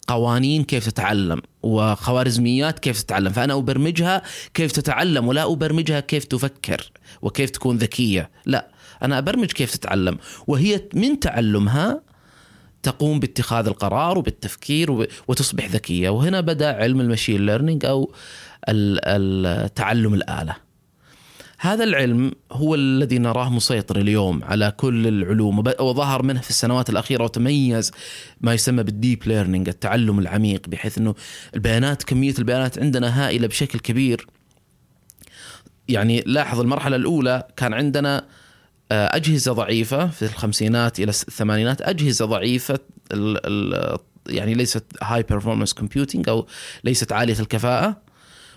قوانين 0.07 0.63
كيف 0.63 0.85
تتعلم 0.85 1.41
وخوارزميات 1.63 2.79
كيف 2.79 3.01
تتعلم. 3.01 3.31
فأنا 3.31 3.53
أبرمجها 3.53 4.21
كيف 4.53 4.71
تتعلم 4.71 5.27
ولا 5.27 5.51
أبرمجها 5.51 5.99
كيف 5.99 6.23
تفكر 6.23 6.91
وكيف 7.21 7.49
تكون 7.49 7.77
ذكية. 7.77 8.29
لا 8.45 8.67
أنا 9.03 9.17
أبرمج 9.17 9.51
كيف 9.51 9.75
تتعلم. 9.75 10.17
وهي 10.47 10.81
من 10.93 11.19
تعلمها 11.19 12.01
تقوم 12.83 13.19
باتخاذ 13.19 13.67
القرار 13.67 14.17
وبالتفكير 14.17 14.91
وب- 14.91 15.07
وتصبح 15.27 15.65
ذكية. 15.65 16.09
وهنا 16.09 16.41
بدأ 16.41 16.75
علم 16.75 17.01
المشين 17.01 17.45
ليرنينج 17.45 17.85
أو 17.85 18.13
ال- 18.69 18.99
ال- 19.03 19.73
تعلم 19.73 20.13
الآلة. 20.13 20.66
هذا 21.59 21.83
العلم 21.83 22.31
هو 22.51 22.75
الذي 22.75 23.17
نراه 23.17 23.49
مسيطر 23.49 23.97
اليوم 23.97 24.43
على 24.43 24.73
كل 24.77 25.07
العلوم 25.07 25.59
وظهر 25.59 26.23
منه 26.23 26.41
في 26.41 26.49
السنوات 26.49 26.89
الأخيرة 26.89 27.23
وتميز 27.23 27.91
ما 28.41 28.53
يسمى 28.53 28.83
بالديب 28.83 29.27
ليرنينج 29.27 29.69
التعلم 29.69 30.19
العميق 30.19 30.69
بحيث 30.69 30.97
أنه 30.97 31.15
البيانات 31.55 32.03
كمية 32.03 32.33
البيانات 32.39 32.79
عندنا 32.79 33.25
هائلة 33.25 33.47
بشكل 33.47 33.79
كبير. 33.79 34.27
يعني 35.87 36.23
لاحظ 36.25 36.59
المرحلة 36.59 36.95
الأولى 36.95 37.47
كان 37.55 37.73
عندنا 37.73 38.25
آه، 38.91 39.15
أجهزة 39.15 39.53
ضعيفة 39.53 40.07
في 40.07 40.25
الخمسينات 40.25 40.99
إلى 40.99 41.09
الثمانينات 41.09 41.81
أجهزة 41.81 42.25
ضعيفة 42.25 42.79
يعني 44.29 44.53
ليست 44.53 44.83
هاي 45.03 45.23
performance 45.23 45.73
كومبيوتنج 45.73 46.29
أو 46.29 46.47
ليست 46.83 47.11
عالية 47.11 47.39
الكفاءة 47.39 48.01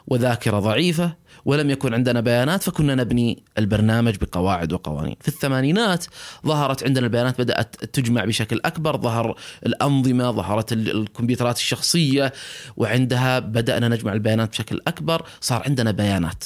وذاكرة 0.07 0.59
ضعيفة. 0.59 1.17
ولم 1.45 1.71
يكن 1.71 1.95
عندنا 1.95 2.21
بيانات 2.21 2.63
فكنا 2.63 2.95
نبني 2.95 3.43
البرنامج 3.59 4.17
بقواعد 4.17 4.73
وقوانين 4.73 5.17
في 5.21 5.29
الثمانينات 5.29 6.05
ظهرت 6.47 6.85
عندنا 6.85 7.07
البيانات 7.07 7.41
بدأت 7.41 7.85
تجمع 7.85 8.25
بشكل 8.25 8.61
أكبر 8.65 8.97
ظهر 8.97 9.37
الأنظمة 9.67 10.31
ظهرت 10.31 10.73
ال- 10.73 10.91
الكمبيوترات 10.91 11.57
الشخصية 11.57 12.33
وعندها 12.77 13.39
بدأنا 13.39 13.89
نجمع 13.89 14.13
البيانات 14.13 14.49
بشكل 14.51 14.81
أكبر 14.87 15.23
صار 15.41 15.63
عندنا 15.67 15.91
بيانات 15.91 16.45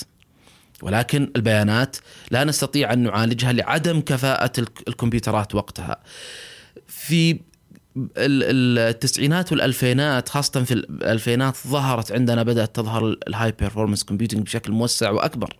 ولكن 0.83 1.31
البيانات 1.37 1.97
لا 2.31 2.45
نستطيع 2.45 2.93
أن 2.93 2.99
نعالجها 2.99 3.53
لعدم 3.53 4.01
كفاءة 4.01 4.53
الك- 4.61 4.89
الكمبيوترات 4.89 5.55
وقتها. 5.55 5.97
في 6.87 7.41
التسعينات 8.17 9.53
والألفينات 9.53 10.29
خاصة 10.29 10.65
في 10.65 10.75
الألفينات 10.75 11.57
ظهرت 11.67 12.13
عندنا 12.13 12.43
بدأت 12.43 12.77
تظهر 12.77 13.17
ال 13.29 13.53
high 13.53 13.67
performance 13.67 14.05
computing 14.05 14.43
بشكل 14.43 14.73
موسع 14.73 15.11
وأكبر 15.11 15.57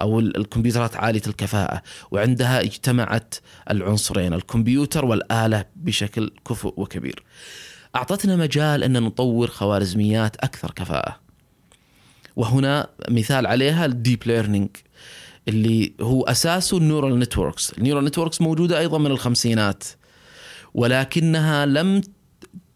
أو 0.00 0.20
ال- 0.20 0.36
الكمبيوترات 0.36 0.96
عالية 0.96 1.22
الكفاءة 1.26 1.82
وعندها 2.10 2.60
اجتمعت 2.60 3.34
العنصرين 3.70 4.32
الكمبيوتر 4.34 5.04
والآلة 5.04 5.64
بشكل 5.76 6.30
كفؤ 6.48 6.74
وكبير. 6.76 7.22
أعطتنا 7.96 8.36
مجال 8.36 8.84
إن 8.84 9.02
نطور 9.02 9.48
خوارزميات 9.48 10.36
أكثر 10.36 10.70
كفاءة. 10.70 11.16
وهنا 12.36 12.88
مثال 13.08 13.46
عليها 13.46 13.86
ال 13.86 13.93
deep 13.93 14.22
learning 14.26 14.68
اللي 15.48 15.92
هو 16.00 16.22
أساسه 16.24 16.76
ال 16.76 16.82
neural 16.82 17.18
networks، 17.18 17.72
ال 17.78 17.82
neural 17.82 18.04
networks 18.04 18.40
موجودة 18.40 18.78
أيضا 18.78 18.98
من 18.98 19.10
الخمسينات 19.10 19.84
ولكنها 20.80 21.66
لم 21.66 22.00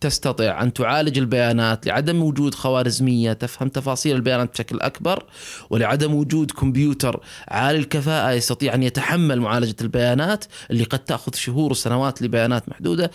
تستطيع 0.00 0.62
أن 0.62 0.72
تعالج 0.72 1.18
البيانات 1.18 1.86
لعدم 1.86 2.22
وجود 2.22 2.54
خوارزمية 2.54 3.32
تفهم 3.32 3.68
تفاصيل 3.68 4.16
البيانات 4.16 4.50
بشكل 4.52 4.80
أكبر 4.80 5.24
ولعدم 5.70 6.14
وجود 6.14 6.50
كمبيوتر 6.50 7.20
عالي 7.48 7.78
الكفاءة 7.78 8.30
يستطيع 8.32 8.74
أن 8.74 8.82
يتحمل 8.82 9.40
معالجة 9.40 9.76
البيانات 9.80 10.44
اللي 10.70 10.84
قد 10.84 10.98
تأخذ 10.98 11.34
شهور 11.34 11.70
وسنوات 11.70 12.22
لبيانات 12.22 12.68
محدودة. 12.68 13.10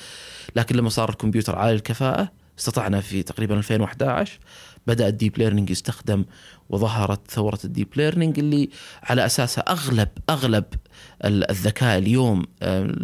لكن 0.56 0.76
لما 0.76 0.90
صار 0.90 1.10
الكمبيوتر 1.10 1.56
عالي 1.56 1.76
الكفاءة 1.76 2.32
استطعنا 2.60 3.02
في 3.02 3.24
تقريبا 3.24 3.58
2011 3.58 4.40
بدأ 4.88 5.08
ال 5.08 5.14
deep 5.14 5.38
learning 5.38 5.70
يستخدم 5.70 6.26
وظهرت 6.70 7.32
ثورة 7.32 7.60
ال 7.66 7.70
deep 7.70 7.88
learning 7.96 8.40
اللي 8.40 8.70
على 9.04 9.26
أساسها 9.26 9.64
أغلب 9.72 10.10
أغلب 10.30 10.64
ال- 10.74 10.80
الذكاء 11.26 11.98
اليوم 11.98 12.46
آه، 12.62 12.96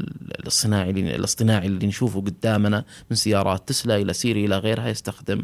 الصناعي 0.47 0.89
الاصطناعي 0.89 1.67
اللي 1.67 1.87
نشوفه 1.87 2.21
قدامنا 2.21 2.85
من 3.09 3.15
سيارات 3.15 3.67
تسلا 3.67 3.95
إلى 3.95 4.13
سيري 4.13 4.45
إلى 4.45 4.57
غيرها 4.57 4.89
يستخدم 4.89 5.43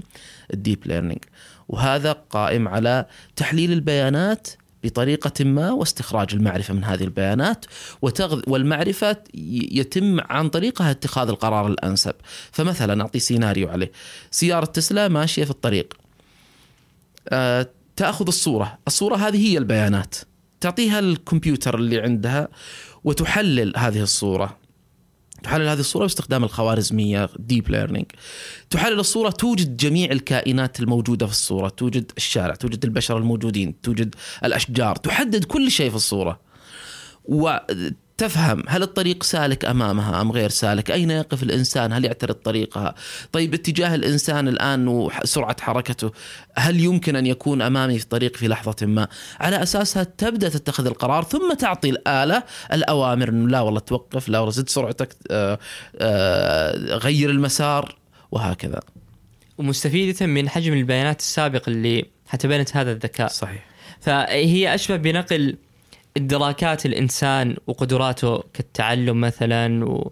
ال 0.53 0.60
deep 0.60 0.88
learning 0.88 1.23
وهذا 1.69 2.11
قائم 2.11 2.67
على 2.67 3.05
تحليل 3.35 3.71
البيانات 3.71 4.47
بطريقة 4.83 5.45
ما 5.45 5.71
واستخراج 5.71 6.27
المعرفة 6.33 6.73
من 6.73 6.83
هذه 6.83 7.03
البيانات 7.03 7.65
وتغذ 8.01 8.41
والمعرفة 8.47 9.17
يتم 9.33 10.19
عن 10.19 10.49
طريقها 10.49 10.91
اتخاذ 10.91 11.27
القرار 11.29 11.67
الأنسب. 11.67 12.13
فمثلا 12.51 13.01
أعطي 13.01 13.19
سيناريو 13.19 13.69
عليه. 13.69 13.91
سيارة 14.31 14.65
تسلا 14.65 15.07
ماشية 15.07 15.43
في 15.43 15.51
الطريق. 15.51 15.93
آه، 17.29 17.69
تأخذ 17.95 18.27
الصورة، 18.27 18.77
الصورة 18.87 19.15
هذه 19.15 19.47
هي 19.47 19.57
البيانات. 19.57 20.15
تعطيها 20.61 20.99
الكمبيوتر 20.99 21.75
اللي 21.75 21.99
عندها 21.99 22.47
وتحلل 23.03 23.73
هذه 23.77 24.01
الصورة. 24.01 24.57
تحلل 25.43 25.67
هذه 25.67 25.79
الصورة 25.79 26.03
باستخدام 26.03 26.43
الخوارزمية 26.43 27.29
deep 27.39 27.69
learning. 27.69 28.05
تحلل 28.69 28.99
الصورة 28.99 29.29
توجد 29.29 29.77
جميع 29.77 30.11
الكائنات 30.11 30.79
الموجودة 30.79 31.25
في 31.25 31.31
الصورة، 31.31 31.69
توجد 31.69 32.11
الشارع، 32.17 32.55
توجد 32.55 32.85
البشر 32.85 33.17
الموجودين، 33.17 33.81
توجد 33.81 34.15
الأشجار، 34.43 34.95
تحدد 34.95 35.43
كل 35.43 35.71
شيء 35.71 35.89
في 35.89 35.95
الصورة. 35.95 36.39
وتفهم 38.21 38.63
هل 38.67 38.84
الطريق 38.84 39.23
سالك 39.23 39.65
أمامها 39.65 40.21
أم 40.21 40.32
غير 40.32 40.49
سالك؟ 40.49 40.91
أين 40.91 41.12
يقف 41.12 41.43
الإنسان؟ 41.43 41.93
هل 41.93 42.06
يعترض 42.06 42.36
طريقها؟ 42.36 42.95
طيب 43.32 43.53
اتجاه 43.53 43.95
الإنسان 43.95 44.47
الآن 44.47 44.88
وسرعة 44.88 45.62
حركته 45.62 46.12
هل 46.56 46.80
يمكن 46.80 47.15
أن 47.15 47.25
يكون 47.25 47.62
أمامي 47.62 47.99
في 47.99 48.06
طريق 48.06 48.36
في 48.36 48.47
لحظة 48.47 48.86
ما؟ 48.86 49.08
على 49.39 49.63
أساسها 49.63 50.03
تبدأ 50.03 50.49
تتخذ 50.49 50.86
القرار 50.86 51.23
ثم 51.23 51.53
تعطي 51.53 51.89
الآلة 51.89 52.43
الأوامر 52.73 53.30
إنه 53.30 53.47
لا 53.47 53.62
والله 53.62 53.80
توقف، 53.80 54.30
لا 54.30 54.39
والله 54.39 54.51
زد 54.51 54.69
سرعتك، 54.69 55.15
آه، 55.32 55.60
آه، 55.97 56.97
غير 56.97 57.30
المسار 57.30 57.95
وهكذا. 58.32 58.80
ومستفيدة 59.58 60.25
من 60.25 60.49
حجم 60.49 60.73
البيانات 60.73 61.19
السابق 61.19 61.69
اللي 61.69 62.06
حتبنت 62.27 62.77
هذا 62.77 62.91
الذكاء 62.91 63.27
صحيح. 63.27 63.65
فهي 64.01 64.75
أشبه 64.75 64.95
بنقل 64.95 65.58
إدراكات 66.17 66.86
الإنسان 66.86 67.56
وقدراته 67.67 68.43
كالتعلم 68.53 69.21
مثلا 69.21 69.86
و... 69.86 70.12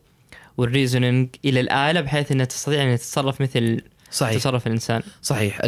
والريزونينج 0.58 1.30
إلى 1.46 1.60
الآلة 1.60 2.02
بحيث 2.02 2.32
أنها 2.32 2.46
تستطيع 2.46 2.84
أن 2.84 2.98
تتصرف 2.98 3.42
مثل 3.42 3.82
صحيح. 4.12 4.38
تصرف 4.38 4.68
الإنسان 4.68 5.02
صحيح 5.22 5.62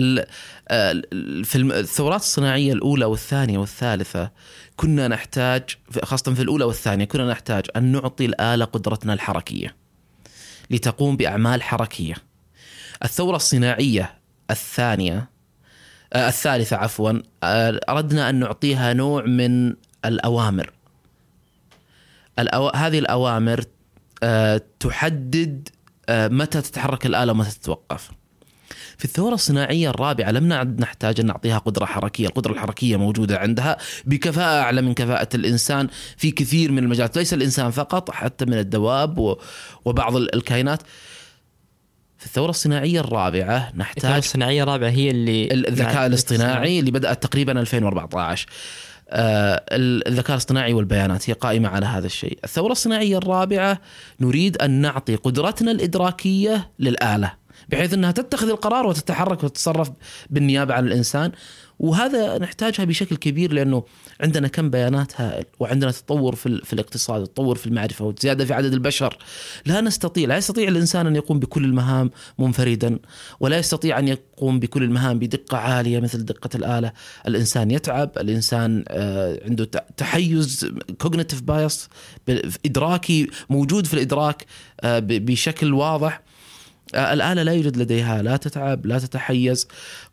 في 1.43 1.56
الثورات 1.56 2.21
الصناعية 2.21 2.73
الأولى 2.73 3.06
والثانية 3.06 3.58
والثالثة 3.58 4.32
كنا 4.76 5.08
نحتاج 5.08 5.63
خاصة 6.04 6.34
في 6.34 6.41
الأولى 6.41 6.65
والثانية 6.65 7.06
كنا 7.06 7.30
نحتاج 7.32 7.65
أن 7.76 7.84
نعطي 7.84 8.26
الآلة 8.26 8.65
قدرتنا 8.65 9.13
الحركية 9.13 9.76
لتقوم 10.69 11.17
بأعمال 11.17 11.63
حركية. 11.63 12.15
الثورة 13.04 13.36
الصناعية 13.36 14.13
الثانية 14.52 15.30
آه، 16.13 16.28
الثالثة 16.28 16.76
عفوا 16.76 17.21
آه، 17.43 17.80
أردنا 17.89 18.30
أن 18.30 18.36
نعطيها 18.36 18.93
نوع 18.93 19.26
من 19.26 19.73
الأوامر. 20.08 20.72
الأو... 22.39 22.70
هذه 22.76 23.00
الأوامر 23.00 23.63
آه، 24.24 24.62
تحدد 24.80 25.70
آه، 26.10 26.28
متى 26.28 26.62
تتحرك 26.62 27.06
الآلة 27.06 27.32
ومتى 27.32 27.50
تتوقف. 27.60 28.12
في 28.98 29.06
الثورة 29.06 29.34
الصناعية 29.34 29.89
الرابعة 29.89 30.32
لم 30.32 30.48
نعد 30.48 30.80
نحتاج 30.82 31.20
أن 31.20 31.26
نعطيها 31.26 31.58
قدرة 31.58 31.86
حركية. 31.86 32.28
القدرة 32.28 32.52
الحركية 32.54 32.98
موجودة 32.98 33.38
عندها 33.38 33.78
بكفاءة 34.06 34.62
أعلى 34.62 34.82
من 34.82 34.93
كفاءة 34.93 35.30
الإنسان 35.36 35.88
في 36.17 36.32
كثير 36.32 36.72
من 36.72 36.80
المجالات. 36.80 37.17
ليس 37.17 37.34
الإنسان 37.34 37.72
فقط 37.72 38.12
حتى 38.12 38.46
من 38.46 38.54
الدواب 38.54 39.17
و- 39.17 39.38
وبعض 39.86 40.15
ال- 40.15 40.36
الكائنات. 40.36 40.82
في 42.17 42.26
الثورة 42.26 42.50
الصناعية 42.50 43.00
الرابعة 43.00 43.58
الثورة 43.58 43.78
نحتاج 43.78 44.13
الصناعية 44.17 44.63
الرابعة 44.63 44.89
هي 44.89 45.12
اللي 45.12 45.54
الذكاء 45.54 46.06
الاصطناعي 46.06 46.80
اللي 46.80 46.91
بدأت 46.91 47.24
تقريبا 47.24 47.60
2014 47.62 48.46
آه، 48.50 48.96
الذكاء 49.12 50.32
الاصطناعي 50.32 50.74
والبيانات 50.74 51.30
هي 51.30 51.34
قائمة 51.34 51.70
على 51.70 51.86
هذا 51.86 52.06
الشيء. 52.06 52.39
الثورة 52.43 52.72
الصناعية 52.72 53.17
الرابعة 53.17 53.80
نريد 54.20 54.58
أن 54.58 54.72
نعطي 54.72 55.15
قدرتنا 55.15 55.72
الإدراكية 55.72 56.72
للآلة. 56.80 57.34
بحيث 57.69 57.93
أنها 57.93 58.12
تتخذ 58.12 58.49
القرار 58.49 58.88
وتتحرك 58.88 59.43
وتتصرف 59.43 59.91
بالنيابة 60.30 60.73
عن 60.73 60.88
الإنسان. 60.88 61.32
وهذا 61.80 62.38
نحتاجها 62.38 62.86
بشكل 62.86 63.15
كبير 63.15 63.53
لأنه 63.53 63.84
عندنا 64.21 64.47
كم 64.47 64.69
بيانات 64.69 65.21
هائل 65.21 65.45
وعندنا 65.60 65.91
تطور 65.91 66.36
في, 66.36 66.62
في 66.63 66.73
الاقتصاد 66.73 67.21
وتطور 67.21 67.56
في 67.56 67.67
المعرفة 67.67 68.06
وزيادة 68.06 68.45
في 68.45 68.53
عدد 68.53 68.73
البشر. 68.73 69.17
لا 69.65 69.82
نستطيع 69.82 70.27
لا 70.27 70.38
يستطيع 70.38 70.67
الإنسان 70.67 71.08
أن 71.08 71.15
يقوم 71.15 71.39
بكل 71.39 71.65
المهام 71.65 72.12
منفردا 72.39 72.99
ولا 73.39 73.58
يستطيع 73.58 73.99
أن 73.99 74.08
يقوم 74.08 74.60
بكل 74.60 74.84
المهام 74.84 75.19
بدقة 75.19 75.58
عالية 75.58 75.99
مثل 75.99 76.25
دقة 76.25 76.49
الآلة. 76.56 76.91
الإنسان 77.27 77.71
يتعب 77.71 78.12
الإنسان 78.17 78.84
آه، 78.88 79.39
عنده 79.45 79.65
تحيز 79.97 80.71
cognitive 80.97 81.41
bias 81.41 81.89
إدراكي 82.65 83.27
موجود 83.49 83.88
في 83.88 83.93
الإدراك 83.93 84.45
آه، 84.82 84.99
بشكل 84.99 85.73
واضح. 85.73 86.26
الآلة 86.95 87.43
لا 87.43 87.52
يوجد 87.52 87.78
لديها 87.78 88.21
لا 88.21 88.38
تتعب 88.38 88.86
لا 88.86 89.00
تتحيز. 89.00 89.67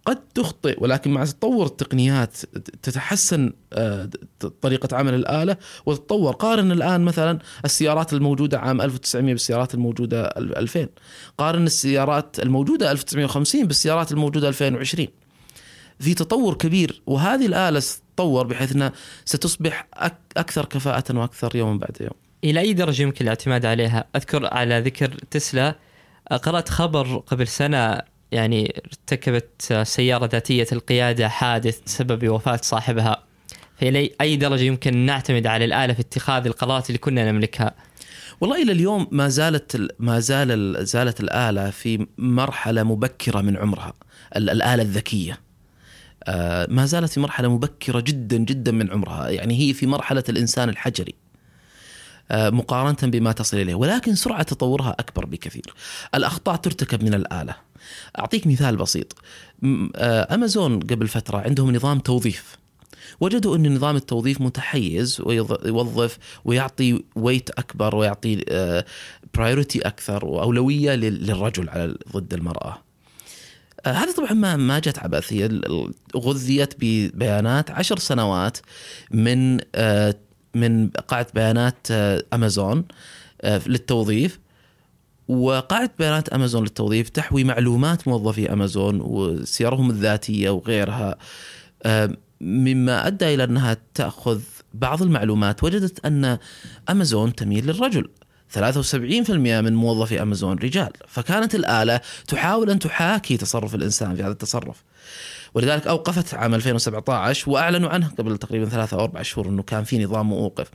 قد 0.07 0.17
تخطئ 0.35 0.77
ولكن 0.83 1.11
مع 1.11 1.25
تطور 1.25 1.67
التقنيات 1.67 2.37
تتحسن 2.83 3.53
آه، 3.73 4.09
طريقة 4.63 4.97
عمل 4.97 5.15
الآلة 5.15 5.57
وتتطور. 5.87 6.33
قارن 6.35 6.73
الآن 6.73 7.01
مثلا 7.01 7.39
السيارات 7.65 8.13
الموجودة 8.13 8.59
عام 8.59 8.81
1900 8.81 9.33
بالسيارات 9.35 9.75
الموجودة 9.75 10.23
ال- 10.27 10.57
2000 10.59 10.89
قارن 11.39 11.67
السيارات 11.67 12.41
الموجودة 12.41 12.91
1950 12.91 13.67
بالسيارات 13.67 14.13
الموجودة 14.13 14.49
2020 14.49 15.09
في 16.01 16.15
تطور 16.15 16.55
كبير 16.55 17.03
وهذه 17.07 17.47
الآلة 17.47 17.81
ستتطور 17.81 18.47
بحيث 18.47 18.73
أنها 18.73 18.93
ستصبح 19.25 19.89
أك- 19.97 20.11
أكثر 20.37 20.65
كفاءة 20.65 21.19
وأكثر 21.19 21.57
يوما 21.57 21.79
بعد 21.79 21.97
يوم. 22.01 22.11
إلى 22.45 22.61
أي 22.61 22.73
درجة 22.73 23.03
يمكن 23.03 23.25
الاعتماد 23.25 23.67
عليها؟ 23.67 24.05
أذكر 24.17 24.47
على 24.47 24.81
ذكر 24.81 25.15
تسلا 25.31 25.75
قرأت 26.33 26.69
خبر 26.69 27.17
قبل 27.17 27.47
سنة 27.49 28.01
يعني 28.33 28.83
ارتكبت 28.87 29.81
سيارة 29.83 30.27
ذاتية 30.27 30.67
القيادة 30.73 31.29
حادث 31.29 31.81
تسبب 31.81 32.25
بوفاة 32.25 32.61
صاحبها. 32.63 33.25
فإلى 33.81 34.11
أي 34.21 34.37
درجة 34.37 34.63
يمكن 34.63 34.97
نعتمد 34.97 35.47
على 35.47 35.65
الآلة 35.65 35.95
في 35.95 36.01
اتخاذ 36.01 36.47
القرارات 36.47 36.87
اللي 36.91 36.99
كنا 36.99 37.33
نملكها. 37.33 37.75
والله 38.41 38.63
إلى 38.63 38.73
اليوم 38.73 39.07
ما 39.11 39.29
زالت 39.29 39.75
ال- 39.75 39.91
ما 39.99 40.21
زال 40.21 40.51
ال- 40.53 40.87
زالت 40.87 41.21
الآلة 41.21 41.71
في 41.71 42.07
مرحلة 42.19 42.83
مبكرة 42.83 43.41
من 43.41 43.57
عمرها 43.57 43.93
ال- 44.37 44.51
الآلة 44.51 44.83
الذكية. 44.83 45.41
آه، 46.25 46.67
ما 46.71 46.87
زالت 46.87 47.11
في 47.13 47.21
مرحلة 47.21 47.49
مبكرة 47.49 48.01
جدا 48.01 48.37
جدا 48.37 48.73
من 48.73 48.91
عمرها. 48.91 49.29
يعني 49.29 49.59
هي 49.61 49.73
في 49.75 49.87
مرحلة 49.87 50.25
الإنسان 50.29 50.69
الحجري. 50.69 51.15
مقارنة 52.33 53.11
بما 53.11 53.33
تصل 53.33 53.57
إليه 53.57 53.75
ولكن 53.75 54.15
سرعة 54.15 54.43
تطورها 54.43 54.97
أكبر 54.99 55.27
بكثير. 55.27 55.75
الأخطاء 56.15 56.57
ترتكب 56.57 57.03
من 57.05 57.15
الآلة. 57.15 57.57
أعطيك 58.19 58.47
مثال 58.47 58.77
بسيط. 58.77 59.17
آه، 59.97 60.35
أمازون 60.35 60.81
قبل 60.81 61.09
فترة 61.09 61.39
عندهم 61.39 61.77
نظام 61.77 61.99
توظيف. 61.99 62.57
وجدوا 63.21 63.57
أن 63.57 63.75
نظام 63.75 63.97
التوظيف 63.97 64.41
متحيز 64.41 65.21
ويوظف 65.21 66.19
ويعطي 66.45 67.05
ويت 67.17 67.51
أكبر 67.51 67.97
ويعطي 67.97 68.45
برايورتي 69.35 69.79
أكثر 69.81 70.25
وأولوية 70.25 70.95
لل- 70.95 71.27
للرجل 71.27 71.69
على 71.69 71.97
ضد 72.13 72.35
المرأة. 72.35 72.79
آه، 73.87 73.93
هذا 73.93 74.13
طبعا 74.13 74.33
ما 74.33 74.57
ما 74.57 74.79
جت 74.79 74.99
عبث 74.99 75.33
هي 75.33 75.61
غذيت 76.17 76.75
ببيانات 76.81 77.71
عشر 77.71 77.99
سنوات 77.99 78.59
من 79.11 79.61
آه، 79.75 80.15
من 80.55 80.88
قاعدة 80.88 81.29
بيانات 81.35 81.87
آه، 81.90 82.25
أمازون 82.33 82.85
آه، 83.43 83.61
للتوظيف. 83.67 84.38
وقاعدة 85.29 85.93
بيانات 85.99 86.29
أمازون 86.29 86.62
للتوظيف 86.62 87.09
تحوي 87.09 87.45
معلومات 87.45 88.09
موظفي 88.09 88.53
أمازون 88.53 89.01
وسيرهم 89.01 89.90
الذاتية 89.90 90.51
وغيرها 90.51 91.17
آه، 91.83 92.17
مما 92.40 93.07
أدى 93.07 93.35
إلى 93.35 93.45
أنها 93.45 93.77
تأخذ 93.95 94.40
بعض 94.75 95.03
المعلومات. 95.03 95.64
وجدت 95.64 96.07
أن 96.07 96.38
أمازون 96.90 97.35
تميل 97.35 97.67
للرجل 97.67 98.09
73% 98.49 99.61
من 99.61 99.75
موظفي 99.75 100.23
أمازون 100.23 100.59
رجال. 100.59 100.90
فكانت 101.09 101.55
الآلة 101.55 102.01
تحاول 102.29 102.71
أن 102.71 102.79
تحاكي 102.79 103.37
تصرف 103.37 103.75
الإنسان 103.75 104.17
في 104.17 104.23
هذا 104.23 104.33
التصرف. 104.33 104.83
ولذلك 105.55 105.87
أوقفت 105.87 106.35
عام 106.35 106.55
2017 106.55 107.51
وأعلنوا 107.51 107.88
عنه 107.90 108.09
قبل 108.19 108.38
تقريبا 108.38 108.69
ثلاثة 108.69 108.97
أو 108.97 109.01
أربع 109.05 109.23
شهور 109.23 109.49
إنه 109.49 109.62
كان 109.62 109.85
في 109.85 110.05
نظام 110.05 110.29
موقف. 110.29 110.71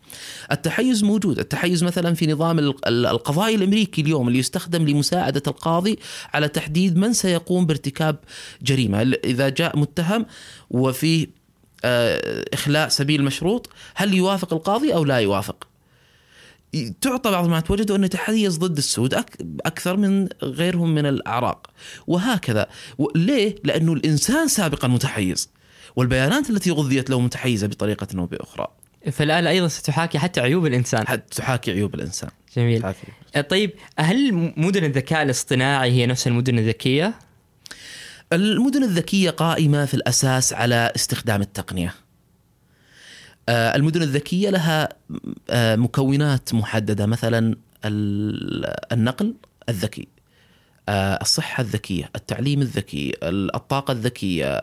التحيز 0.51 1.03
موجود، 1.03 1.39
التحيز 1.39 1.83
مثلا 1.83 2.13
في 2.13 2.27
نظام 2.27 2.59
ال- 2.59 2.87
ال- 2.87 3.05
القضائي 3.05 3.55
الأمريكي 3.55 4.01
اليوم 4.01 4.27
اللي 4.27 4.39
يستخدم 4.39 4.87
لمساعدة 4.87 5.43
القاضي 5.47 5.99
على 6.33 6.47
تحديد 6.47 6.97
من 6.97 7.13
سيقوم 7.13 7.65
بارتكاب 7.65 8.15
جريمة، 8.61 9.01
إذا 9.23 9.49
جاء 9.49 9.77
متهم 9.79 10.25
وفي 10.69 11.27
آه، 11.85 12.45
إخلاء 12.53 12.89
سبيل 12.89 13.23
مشروط، 13.23 13.69
هل 13.95 14.13
يوافق 14.13 14.53
القاضي 14.53 14.93
أو 14.93 15.05
لا 15.05 15.17
يوافق؟ 15.17 15.68
تعطى 17.01 17.31
بعض 17.31 17.43
المعلومات. 17.43 17.71
وجدوا 17.71 17.95
انه 17.95 18.05
يتحيز 18.05 18.57
ضد 18.57 18.77
السود 18.77 19.15
أك- 19.15 19.43
أكثر 19.65 19.97
من 19.97 20.27
غيرهم 20.43 20.95
من 20.95 21.05
الأعراق. 21.05 21.67
وهكذا. 22.07 22.67
ليه؟ 23.15 23.55
لأنه 23.63 23.93
الإنسان 23.93 24.47
سابقا 24.47 24.87
متحيز. 24.87 25.49
والبيانات 25.95 26.49
التي 26.49 26.71
غذيت 26.71 27.09
له 27.09 27.19
متحيزة 27.19 27.67
بطريقة 27.67 28.07
أو 28.19 28.25
بأخرى. 28.25 28.67
فالآلة 29.11 29.49
أيضا 29.49 29.67
ستحاكي 29.67 30.19
حتى 30.19 30.41
عيوب 30.41 30.65
الإنسان. 30.65 31.07
حتى 31.07 31.35
تحاكي 31.35 31.71
عيوب 31.71 31.95
الإنسان. 31.95 32.29
جميل. 32.57 32.81
تحاكي. 32.81 33.41
طيب 33.49 33.71
هل 33.99 34.33
مدن 34.57 34.83
الذكاء 34.83 35.23
الاصطناعي 35.23 35.91
هي 35.91 36.05
نفس 36.05 36.27
المدن 36.27 36.59
الذكية؟ 36.59 37.13
المدن 38.33 38.83
الذكية 38.83 39.29
قائمة 39.29 39.85
في 39.85 39.93
الأساس 39.93 40.53
على 40.53 40.91
استخدام 40.95 41.41
التقنية. 41.41 41.87
آه، 41.87 42.08
المدن 43.49 44.01
الذكية 44.01 44.49
لها 44.49 44.89
آه، 45.49 45.75
مكونات 45.75 46.53
محددة 46.53 47.05
مثلا 47.05 47.55
ال- 47.85 48.75
النقل 48.93 49.33
الذكي 49.69 50.07
آه، 50.89 51.19
الصحة 51.21 51.61
الذكية 51.61 52.09
التعليم 52.15 52.61
الذكي 52.61 53.13
ال- 53.23 53.55
الطاقة 53.55 53.91
الذكية 53.91 54.61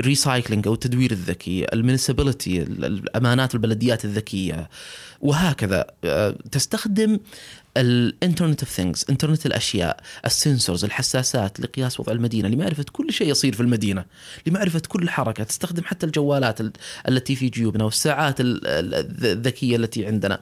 ال 0.00 0.07
recycling 0.07 0.66
أو 0.66 0.74
التدوير 0.74 1.10
الذكي 1.10 1.66
ال 1.72 1.79
municipality 1.79 2.62
الأمانات 2.62 3.54
البلديات 3.54 4.04
الذكية 4.04 4.68
وهكذا. 5.20 5.84
آه، 6.04 6.34
تستخدم 6.52 7.18
ال 7.76 7.86
internet 7.86 8.62
of 8.62 8.72
things 8.72 9.04
انترنت 9.10 9.46
الأشياء 9.46 10.00
ال 10.26 10.33
sensors 10.33 10.84
الحساسات 10.84 11.60
لقياس 11.60 12.00
وضع 12.00 12.12
المدينة 12.12 12.48
لمعرفة 12.48 12.84
كل 12.92 13.12
شيء 13.12 13.30
يصير 13.30 13.52
في 13.54 13.60
المدينة 13.60 14.04
لمعرفة 14.46 14.82
كل 14.88 15.10
حركة 15.10 15.44
تستخدم 15.44 15.82
حتى 15.84 16.06
الجوالات 16.06 16.60
ال- 16.60 16.72
التي 17.08 17.36
في 17.36 17.48
جيوبنا 17.48 17.84
والساعات 17.84 18.40
ال- 18.40 18.66
ال- 18.66 19.24
الذكية 19.24 19.76
التي 19.76 20.06
عندنا. 20.06 20.40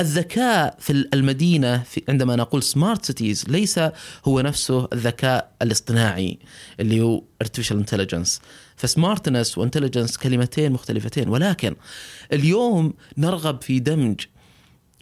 الذكاء 0.00 0.76
في 0.80 1.08
المدينة 1.14 1.82
في 1.82 2.02
عندما 2.08 2.36
نقول 2.36 2.62
smart 2.62 3.04
cities 3.04 3.44
ليس 3.48 3.80
هو 4.24 4.40
نفسه 4.40 4.88
الذكاء 4.92 5.52
الاصطناعي 5.62 6.38
اللي 6.80 7.00
هو 7.00 7.22
artificial 7.44 7.74
intelligence. 7.84 8.30
ف 8.76 8.84
smartness 8.84 9.58
و 9.58 9.62
intelligence 9.62 10.16
كلمتين 10.16 10.72
مختلفتين 10.72 11.28
ولكن 11.28 11.76
اليوم 12.32 12.94
نرغب 13.18 13.62
في 13.62 13.80
دمج 13.80 14.20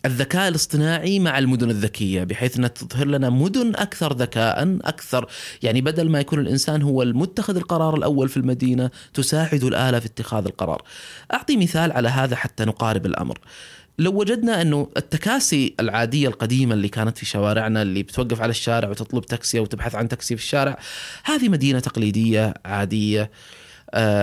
الذكاء 0.07 0.49
الاصطناعي 0.49 1.19
مع 1.19 1.39
المدن 1.39 1.71
الذكية 1.71 2.25
بحيث 2.25 2.57
أنها 2.57 2.69
تظهر 2.69 3.07
لنا 3.07 3.31
مدن 3.31 3.75
أكثر 3.77 4.13
ذكاء 4.13 4.79
أكثر 4.85 5.27
يعني 5.63 5.81
بدل 5.81 6.11
ما 6.11 6.21
يكون 6.21 6.41
الإنسان 6.41 6.83
هو 6.83 7.03
المتخذ 7.03 7.57
القرار 7.57 7.97
الأول 7.97 8.29
في 8.29 8.37
المدينة 8.37 8.91
تساعد 9.15 9.65
الآلة 9.65 9.99
في 9.99 10.07
اتخاذ 10.07 10.45
القرار. 10.45 10.83
أعطي 11.33 11.57
مثال 11.57 11.93
على 11.93 12.09
هذا 12.09 12.37
حتى 12.37 12.65
نقارب 12.65 13.07
الأمر. 13.07 13.39
لو 13.99 14.13
وجدنا 14.13 14.63
أنه 14.63 14.89
التكاسي 14.97 15.75
العادية 15.81 16.29
القديمة 16.29 16.75
اللي 16.75 16.89
كانت 16.89 17.19
في 17.19 17.27
شوارعنا 17.27 17.83
اللي 17.83 18.03
بتوقف 18.03 18.41
على 18.41 18.51
الشارع 18.51 18.89
وتطلب 18.89 19.27
تاكسي 19.27 19.59
أو 19.59 19.67
تبحث 19.67 19.95
عن 19.95 20.09
تاكسي 20.09 20.37
في 20.37 20.43
الشارع 20.43 20.79
هذه 21.25 21.49
مدينة 21.49 21.81
تقليدية 21.81 22.55
عادية 22.65 23.31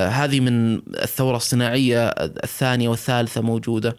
هذه 0.10 0.40
من 0.40 0.76
الثورة 1.04 1.38
الصناعية 1.38 2.08
الثانية 2.08 2.90
والثالثة 2.90 3.42
موجودة. 3.42 3.96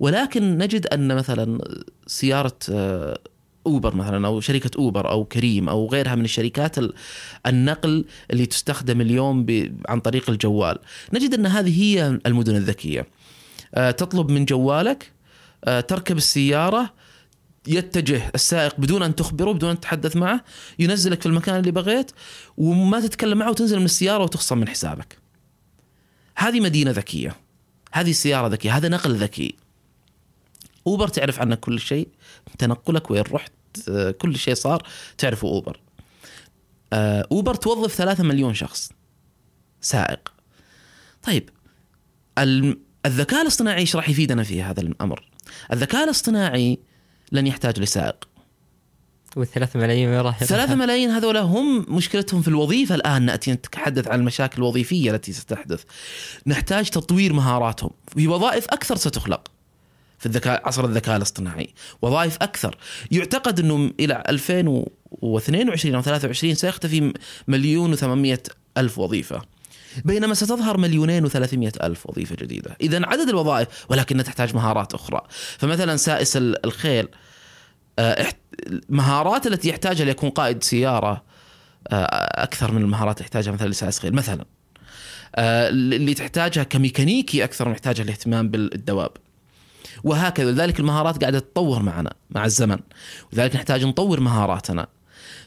ولكن 0.00 0.58
نجد 0.58 0.86
أن 0.86 1.16
مثلا 1.16 1.58
سيارة 2.06 2.58
آه 2.72 3.18
أوبر 3.66 3.94
مثلا 3.94 4.26
أو 4.26 4.40
شركة 4.40 4.70
أوبر 4.78 5.10
أو 5.10 5.24
كريم 5.24 5.68
أو 5.68 5.88
غيرها 5.88 6.14
من 6.14 6.24
الشركات 6.24 6.78
ال- 6.78 6.94
النقل 7.46 8.04
اللي 8.30 8.46
تستخدم 8.46 9.00
اليوم 9.00 9.46
عن 9.88 10.00
طريق 10.00 10.30
الجوال. 10.30 10.78
نجد 11.12 11.34
أن 11.34 11.46
هذه 11.46 11.82
هي 11.82 12.18
المدن 12.26 12.56
الذكية. 12.56 13.06
آه، 13.74 13.90
تطلب 13.90 14.30
من 14.30 14.44
جوالك 14.44 15.12
آه، 15.64 15.80
تركب 15.80 16.16
السيارة 16.16 16.90
يتجه 17.68 18.30
السائق 18.34 18.80
بدون 18.80 19.02
أن 19.02 19.14
تخبره 19.14 19.52
بدون 19.52 19.70
أن 19.70 19.80
تتحدث 19.80 20.16
معه 20.16 20.44
ينزلك 20.78 21.20
في 21.20 21.26
المكان 21.26 21.60
اللي 21.60 21.70
بغيت 21.70 22.10
وما 22.56 23.00
تتكلم 23.00 23.38
معه 23.38 23.50
وتنزل 23.50 23.78
من 23.78 23.84
السيارة 23.84 24.22
وتخصم 24.24 24.58
من 24.58 24.68
حسابك. 24.68 25.18
هذه 26.36 26.60
مدينة 26.60 26.90
ذكية. 26.90 27.36
هذه 27.92 28.12
سيارة 28.12 28.48
ذكية. 28.48 28.76
هذا 28.76 28.88
نقل 28.88 29.14
ذكي. 29.14 29.54
أوبر 30.86 31.08
تعرف 31.08 31.40
عنك 31.40 31.60
كل 31.60 31.80
شيء. 31.80 32.08
تنقلك 32.58 33.10
وين 33.10 33.22
رحت 33.22 33.52
آه، 33.88 34.10
كل 34.10 34.38
شيء 34.38 34.54
صار. 34.54 34.88
تعرفه 35.18 35.48
أوبر. 35.48 35.80
آه، 36.92 37.28
أوبر 37.32 37.54
توظف 37.54 37.94
ثلاثة 37.94 38.24
مليون 38.24 38.54
شخص. 38.54 38.92
سائق. 39.80 40.32
طيب 41.22 41.50
الذكاء 43.06 43.42
الاصطناعي 43.42 43.80
إيش 43.80 43.96
راح 43.96 44.08
يفيدنا 44.08 44.42
في 44.42 44.62
هذا 44.62 44.80
الأمر؟ 44.80 45.28
الذكاء 45.72 46.04
الاصطناعي 46.04 46.78
لن 47.34 47.46
يحتاج 47.46 47.80
لسائق. 47.80 48.28
والثلاثة 49.36 49.80
ملايين 49.80 50.08
وين 50.08 50.20
راح 50.20 50.44
ثلاثة 50.44 50.74
ملايين 50.74 51.10
هذولا 51.10 51.40
هم 51.40 51.86
مشكلتهم 51.88 52.42
في 52.42 52.48
الوظيفة 52.48 52.94
الآن 52.94 53.22
نأتي 53.22 53.52
نتحدث 53.52 54.08
عن 54.08 54.20
المشاكل 54.20 54.58
الوظيفية 54.58 55.10
التي 55.10 55.32
ستحدث. 55.32 55.82
نحتاج 56.46 56.90
تطوير 56.90 57.32
مهاراتهم. 57.32 57.90
في 58.16 58.28
وظائف 58.28 58.64
أكثر 58.68 58.96
ستخلق 58.96 59.48
في 60.18 60.26
الذكاء 60.26 60.62
عصر 60.68 60.84
الذكاء 60.84 61.16
الاصطناعي. 61.16 61.74
وظائف 62.02 62.36
أكثر. 62.42 62.76
يعتقد 63.10 63.60
أنه 63.60 63.90
إلى 64.00 64.22
2022 64.28 65.94
أو 65.94 66.02
23 66.02 66.54
سيختفي 66.54 67.12
مليون 67.48 67.96
و800 67.96 68.38
ألف 68.78 68.98
وظيفة. 68.98 69.42
بينما 70.04 70.34
ستظهر 70.34 70.76
مليونين 70.78 71.24
وثلاثمية 71.24 71.72
ألف 71.82 72.06
وظيفة 72.06 72.36
جديدة. 72.36 72.76
إذا 72.80 73.06
عدد 73.06 73.28
الوظائف 73.28 73.68
ولكنها 73.88 74.22
تحتاج 74.22 74.54
مهارات 74.54 74.94
أخرى. 74.94 75.20
فمثلا 75.58 75.96
سائس 75.96 76.36
ال- 76.36 76.66
الخيل. 76.66 77.08
المهارات 77.98 79.46
التي 79.46 79.68
يحتاجها 79.68 80.04
ليكون 80.04 80.30
قائد 80.30 80.62
سيارة 80.62 81.22
آه، 81.88 82.42
أكثر 82.42 82.72
من 82.72 82.82
المهارات 82.82 83.16
اللي 83.16 83.24
يحتاجها 83.24 83.52
مثلا 83.52 83.68
لسائس 83.68 83.98
خيل 83.98 84.14
مثلا 84.14 84.44
آه، 85.36 85.68
اللي 85.68 86.14
تحتاجها 86.14 86.62
كميكانيكي 86.62 87.44
أكثر 87.44 87.68
من 87.68 87.72
يحتاجها 87.72 88.04
الاهتمام 88.04 88.48
بالدواب. 88.48 89.10
وهكذا. 90.04 90.50
لذلك 90.50 90.80
المهارات 90.80 91.20
قاعدة 91.20 91.38
تتطور 91.38 91.82
معنا 91.82 92.14
مع 92.30 92.44
الزمن. 92.44 92.78
ولذلك 93.32 93.56
نحتاج 93.56 93.84
نطور 93.84 94.20
مهاراتنا. 94.20 94.86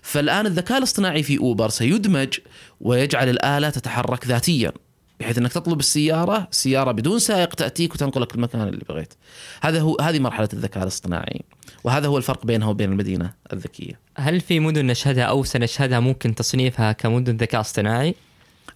فالآن 0.02 0.46
الذكاء 0.46 0.78
الاصطناعي 0.78 1.24
في 1.24 1.38
أوبر 1.38 1.70
سيدمج 1.70 2.40
ويجعل 2.82 3.30
الآلة 3.30 3.70
تتحرك 3.70 4.28
ذاتيا. 4.28 4.72
بحيث 5.20 5.38
إنك 5.38 5.54
تطلب 5.54 5.80
السيارة 5.80 6.48
سيارة 6.52 6.92
بدون 6.92 7.20
سائق 7.20 7.54
تأتيك 7.54 7.94
وتنقلك 7.94 8.36
المكان 8.36 8.62
اللي 8.68 8.86
بغيت. 8.90 9.14
هذا 9.62 9.80
هو 9.82 9.98
هذه 10.02 10.20
مرحلة 10.20 10.50
الذكاء 10.54 10.84
الاصطناعي. 10.84 11.42
وهذا 11.84 12.08
هو 12.08 12.18
الفرق 12.18 12.46
بينها 12.46 12.68
وبين 12.68 12.92
المدينة 12.92 13.34
الذكية. 13.54 14.00
هل 14.18 14.42
في 14.42 14.60
مدن 14.60 14.86
نشهدها 14.88 15.24
أو 15.24 15.44
سنشهدها 15.44 16.00
ممكن 16.00 16.36
تصنيفها 16.36 16.92
كمدن 16.92 17.38
ذكاء 17.38 17.62
اصطناعي؟ 17.62 18.16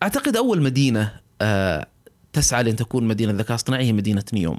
أعتقد 0.04 0.36
أول 0.36 0.62
مدينة 0.62 1.12
آه، 1.42 1.88
تسعى 2.34 2.64
لأن 2.64 2.76
تكون 2.76 3.08
مدينة 3.08 3.34
ذكاء 3.34 3.56
اصطناعي 3.56 3.86
هي 3.86 3.94
مدينة 3.94 4.24
نيوم 4.34 4.58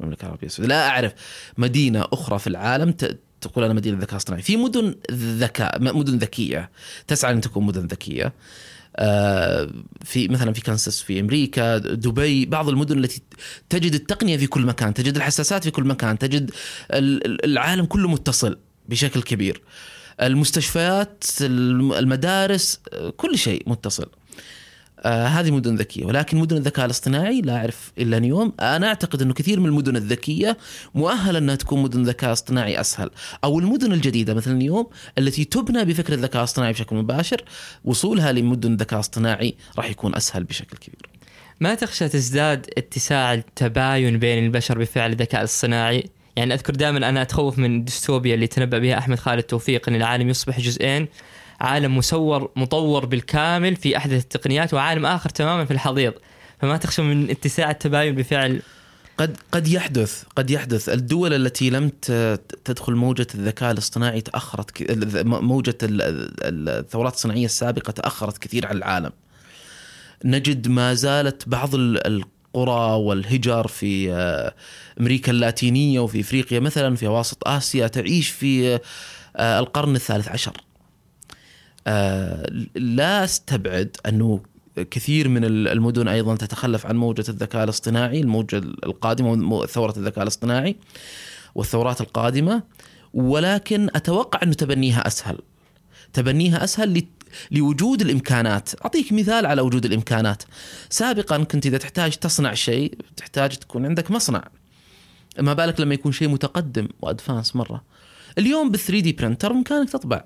المملكة 0.00 0.22
العربية 0.24 0.46
السعودية. 0.46 0.74
لا 0.74 0.88
أعرف 0.88 1.12
مدينة 1.58 2.04
أخرى 2.12 2.38
في 2.38 2.46
العالم 2.46 2.90
ت- 2.92 3.18
تقول 3.40 3.64
أنا 3.64 3.74
مدينة 3.74 3.98
ذكاء 3.98 4.16
اصطناعي. 4.16 4.42
في 4.42 4.56
مدن 4.56 4.94
ذكاء 5.12 5.82
مدن 5.82 6.18
ذكية 6.18 6.70
تسعى 7.06 7.32
لأن 7.32 7.40
تكون 7.40 7.64
مدن 7.66 7.86
ذكية. 7.86 8.32
في 10.04 10.28
مثلا 10.28 10.52
في 10.52 10.60
كانساس 10.60 11.02
في 11.02 11.20
أمريكا 11.20 11.78
دبي 11.78 12.46
بعض 12.46 12.68
المدن 12.68 12.98
التي 12.98 13.22
تجد 13.68 13.94
التقنية 13.94 14.36
في 14.36 14.46
كل 14.46 14.66
مكان 14.66 14.94
تجد 14.94 15.16
الحساسات 15.16 15.64
في 15.64 15.70
كل 15.70 15.84
مكان 15.84 16.18
تجد 16.18 16.50
ال- 16.92 17.26
ال- 17.26 17.44
العالم 17.44 17.84
كله 17.84 18.08
متصل 18.08 18.58
بشكل 18.88 19.22
كبير. 19.22 19.60
المستشفيات 20.22 21.24
الم- 21.40 21.92
المدارس 21.92 22.80
آه، 22.92 23.10
كل 23.10 23.38
شيء 23.38 23.62
متصل. 23.66 24.06
آه 25.02 25.26
هذه 25.26 25.50
مدن 25.50 25.74
ذكية. 25.74 26.04
ولكن 26.04 26.38
مدن 26.38 26.56
الذكاء 26.56 26.84
الاصطناعي 26.84 27.40
لا 27.40 27.56
أعرف 27.56 27.92
إلا 27.98 28.16
اليوم. 28.16 28.52
أنا 28.60 28.86
أعتقد 28.86 29.22
إنه 29.22 29.34
كثير 29.34 29.60
من 29.60 29.66
المدن 29.66 29.96
الذكية 29.96 30.58
مؤهلة 30.94 31.38
إنها 31.38 31.54
تكون 31.54 31.82
مدن 31.82 32.02
ذكاء 32.02 32.32
اصطناعي 32.32 32.80
أسهل. 32.80 33.10
أو 33.44 33.58
المدن 33.58 33.92
الجديدة 33.92 34.34
مثل 34.34 34.50
اليوم 34.50 34.86
التي 35.18 35.44
تبنى 35.44 35.84
بفكر 35.84 36.12
الذكاء 36.12 36.38
الاصطناعي 36.38 36.72
بشكل 36.72 36.96
مباشر 36.96 37.42
وصولها 37.84 38.32
لمدن 38.32 38.76
ذكاء 38.76 39.00
اصطناعي 39.00 39.54
راح 39.78 39.90
يكون 39.90 40.14
أسهل 40.14 40.44
بشكل 40.44 40.76
كبير. 40.76 41.08
ما 41.60 41.74
تخشى 41.74 42.08
تزداد 42.08 42.66
اتساع 42.78 43.34
التباين 43.34 44.18
بين 44.18 44.44
البشر 44.44 44.78
بفعل 44.78 45.12
الذكاء 45.12 45.42
الصناعي؟ 45.42 46.04
يعني 46.36 46.54
أذكر 46.54 46.74
دائما 46.74 47.08
أنا 47.08 47.22
أتخوف 47.22 47.58
من 47.58 47.76
الديستوبيا 47.76 48.34
اللي 48.34 48.46
تنبأ 48.46 48.78
بها 48.78 48.98
أحمد 48.98 49.18
خالد 49.18 49.42
توفيق 49.42 49.88
إن 49.88 49.94
العالم 49.94 50.28
يصبح 50.28 50.60
جزئين. 50.60 51.08
عالم 51.60 51.96
مصور 51.98 52.50
مطور 52.56 53.06
بالكامل 53.06 53.76
في 53.76 53.96
أحدث 53.96 54.22
التقنيات 54.22 54.74
وعالم 54.74 55.06
آخر 55.06 55.30
تماما 55.30 55.64
في 55.64 55.70
الحضيض. 55.70 56.12
فما 56.60 56.76
تخشى 56.76 57.02
من 57.02 57.30
اتساع 57.30 57.70
التباين 57.70 58.14
بفعل 58.14 58.62
قد 59.18 59.36
قد 59.52 59.68
يحدث 59.68 60.22
قد 60.36 60.50
يحدث. 60.50 60.88
الدول 60.88 61.34
التي 61.34 61.70
لم 61.70 61.88
تدخل 62.64 62.94
موجة 62.94 63.26
الذكاء 63.34 63.70
الاصطناعي 63.70 64.20
تأخرت 64.20 64.92
موجة 65.26 65.78
ال- 65.82 66.02
ال- 66.02 66.68
الثورات 66.68 67.14
الصناعية 67.14 67.44
السابقة 67.44 67.90
تأخرت 67.90 68.38
كثير 68.38 68.66
على 68.66 68.78
العالم. 68.78 69.12
نجد 70.24 70.68
ما 70.68 70.94
زالت 70.94 71.48
بعض 71.48 71.74
ال- 71.74 72.06
القرى 72.06 72.94
والهجر 72.94 73.66
في 73.66 74.12
آه، 74.12 74.54
أمريكا 75.00 75.32
اللاتينية 75.32 76.00
وفي 76.00 76.20
إفريقيا 76.20 76.60
مثلا 76.60 76.96
في 76.96 77.06
وسط 77.08 77.48
آسيا 77.48 77.86
تعيش 77.86 78.28
في 78.30 78.78
آه، 79.36 79.58
القرن 79.58 79.94
الثالث 79.96 80.28
عشر. 80.28 80.52
لا 82.74 83.24
أستبعد 83.24 83.96
أنه 84.06 84.40
كثير 84.90 85.28
من 85.28 85.44
المدن 85.44 86.08
أيضا 86.08 86.36
تتخلف 86.36 86.86
عن 86.86 86.96
موجة 86.96 87.24
الذكاء 87.28 87.64
الاصطناعي 87.64 88.20
الموجة 88.20 88.58
القادمة 88.58 89.66
ثورة 89.66 89.94
الذكاء 89.96 90.22
الاصطناعي 90.22 90.76
والثورات 91.54 92.00
القادمة. 92.00 92.62
ولكن 93.14 93.88
أتوقع 93.94 94.40
أنه 94.42 94.52
تبنيها 94.52 95.06
أسهل. 95.06 95.38
تبنيها 96.12 96.64
أسهل 96.64 97.06
لوجود 97.50 98.00
الإمكانات. 98.00 98.70
أعطيك 98.84 99.12
مثال 99.12 99.46
على 99.46 99.62
وجود 99.62 99.84
الإمكانات. 99.84 100.42
سابقا 100.90 101.44
كنت 101.44 101.66
إذا 101.66 101.78
تحتاج 101.78 102.16
تصنع 102.16 102.54
شيء 102.54 102.98
تحتاج 103.16 103.56
تكون 103.56 103.86
عندك 103.86 104.10
مصنع. 104.10 104.48
ما 105.38 105.52
بالك 105.52 105.80
لما 105.80 105.94
يكون 105.94 106.12
شيء 106.12 106.28
متقدم 106.28 106.88
و 107.00 107.06
advanced 107.06 107.56
مرة. 107.56 107.84
اليوم 108.38 108.70
بال 108.70 108.80
3D 108.80 109.12
printer 109.12 109.52
بامكانك 109.52 109.90
تطبع. 109.90 110.24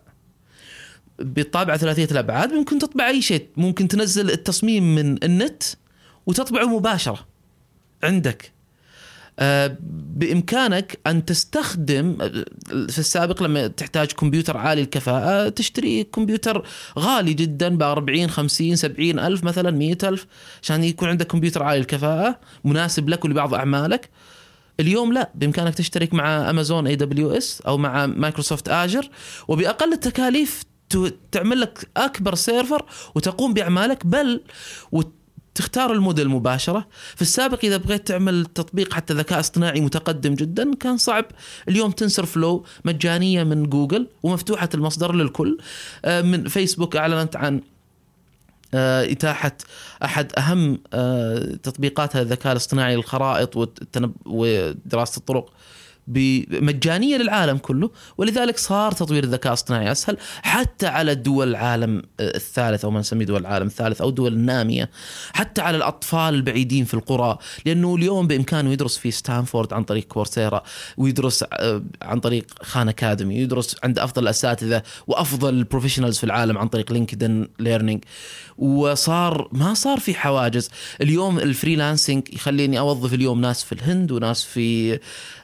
بالطابعه 1.22 1.76
ثلاثية 1.76 2.08
الأبعاد 2.10 2.52
ممكن 2.52 2.78
تطبع 2.78 3.08
أي 3.08 3.22
شيء. 3.22 3.46
ممكن 3.56 3.88
تنزل 3.88 4.30
التصميم 4.30 4.94
من 4.94 5.24
النت 5.24 5.62
وتطبعه 6.26 6.64
مباشرة 6.78 7.26
عندك. 8.04 8.52
آه، 9.38 9.76
بإمكانك 10.16 10.98
أن 11.06 11.24
تستخدم 11.24 12.16
آه، 12.20 12.44
في 12.88 12.98
السابق 12.98 13.42
لما 13.42 13.66
تحتاج 13.66 14.12
كمبيوتر 14.12 14.56
عالي 14.56 14.80
الكفاءة 14.80 15.48
تشتري 15.48 16.04
كمبيوتر 16.04 16.66
غالي 16.98 17.34
جدا 17.34 17.68
ب 17.68 17.82
40 17.82 18.30
50 18.30 18.76
70 18.76 19.18
ألف 19.18 19.44
مثلا 19.44 19.70
100 19.70 19.98
ألف 20.04 20.26
عشان 20.62 20.84
يكون 20.84 21.08
عندك 21.08 21.26
كمبيوتر 21.26 21.62
عالي 21.62 21.80
الكفاءة 21.80 22.40
مناسب 22.64 23.08
لك 23.08 23.24
ولبعض 23.24 23.54
أعمالك. 23.54 24.10
اليوم 24.80 25.12
لا 25.12 25.30
بإمكانك 25.34 25.74
تشترك 25.74 26.14
مع 26.14 26.50
Amazon 26.50 26.86
AWS 26.86 27.60
أو 27.66 27.78
مع 27.78 28.06
Microsoft 28.06 28.68
Azure 28.68 29.08
وبأقل 29.48 29.92
التكاليف 29.92 30.64
تعمل 31.32 31.60
لك 31.60 31.88
أكبر 31.96 32.34
server 32.34 32.84
وتقوم 33.14 33.54
بأعمالك 33.54 34.06
بل 34.06 34.40
وتختار 34.92 35.92
الموديل 35.92 36.28
مباشرة. 36.28 36.88
في 37.16 37.22
السابق 37.22 37.58
إذا 37.64 37.76
بغيت 37.76 38.08
تعمل 38.08 38.46
تطبيق 38.46 38.92
حتى 38.94 39.14
ذكاء 39.14 39.40
اصطناعي 39.40 39.80
متقدم 39.80 40.34
جدا 40.34 40.74
كان 40.74 40.96
صعب. 40.96 41.24
اليوم 41.68 41.90
TensorFlow 41.90 42.64
مجانية 42.84 43.44
من 43.44 43.66
جوجل 43.66 44.08
ومفتوحة 44.22 44.68
المصدر 44.74 45.12
للكل. 45.12 45.58
آه، 46.04 46.22
من 46.22 46.48
فيسبوك 46.48 46.96
أعلنت 46.96 47.36
عن 47.36 47.60
آه، 48.74 49.12
إتاحة 49.12 49.56
أحد 50.04 50.32
أهم 50.38 50.78
آه، 50.92 51.38
تطبيقاتها 51.62 52.22
الذكاء 52.22 52.52
الاصطناعي 52.52 52.96
للخرائط 52.96 53.78
ودراسة 54.26 55.18
الطرق. 55.18 55.52
مجانيه 56.08 57.16
للعالم 57.16 57.58
كله 57.58 57.90
ولذلك 58.18 58.58
صار 58.58 58.92
تطوير 58.92 59.24
الذكاء 59.24 59.52
الاصطناعي 59.52 59.92
أسهل 59.92 60.16
حتى 60.42 60.86
على 60.86 61.14
دول 61.14 61.48
العالم 61.48 62.02
الثالث 62.20 62.84
أو 62.84 62.90
ما 62.90 63.00
نسميه 63.00 63.24
دول 63.26 63.40
العالم 63.40 63.66
الثالث 63.66 64.00
أو 64.00 64.10
دول 64.10 64.32
النامية 64.32 64.90
حتى 65.32 65.60
على 65.60 65.76
الأطفال 65.76 66.34
البعيدين 66.34 66.84
في 66.84 66.94
القرى. 66.94 67.38
لأنه 67.66 67.94
اليوم 67.94 68.26
بإمكانه 68.26 68.72
يدرس 68.72 68.96
في 68.96 69.10
ستانفورد 69.10 69.72
عن 69.72 69.84
طريق 69.84 70.04
Coursera 70.04 70.62
ويدرس 70.96 71.44
آه، 71.52 71.82
عن 72.02 72.20
طريق 72.20 72.46
Khan 72.62 72.88
Academy 72.88 73.36
يدرس 73.36 73.76
عند 73.84 73.98
أفضل 73.98 74.22
الأساتذة 74.22 74.82
وأفضل 75.06 75.54
ال 75.54 75.59
professionals 75.59 76.18
في 76.18 76.24
العالم 76.24 76.58
عن 76.58 76.68
طريق 76.68 76.92
LinkedIn 76.92 77.48
Learning 77.58 78.04
وصار 78.58 79.48
ما 79.52 79.74
صار 79.74 80.00
في 80.00 80.14
حواجز. 80.14 80.70
اليوم 81.00 81.38
ال 81.38 81.46
freelancing 81.46 82.28
يخليني 82.32 82.78
أوظف 82.78 83.14
اليوم 83.14 83.40
ناس 83.40 83.64
في 83.64 83.72
الهند 83.72 84.12
وناس 84.12 84.44
في 84.44 84.92
آه، 84.94 84.98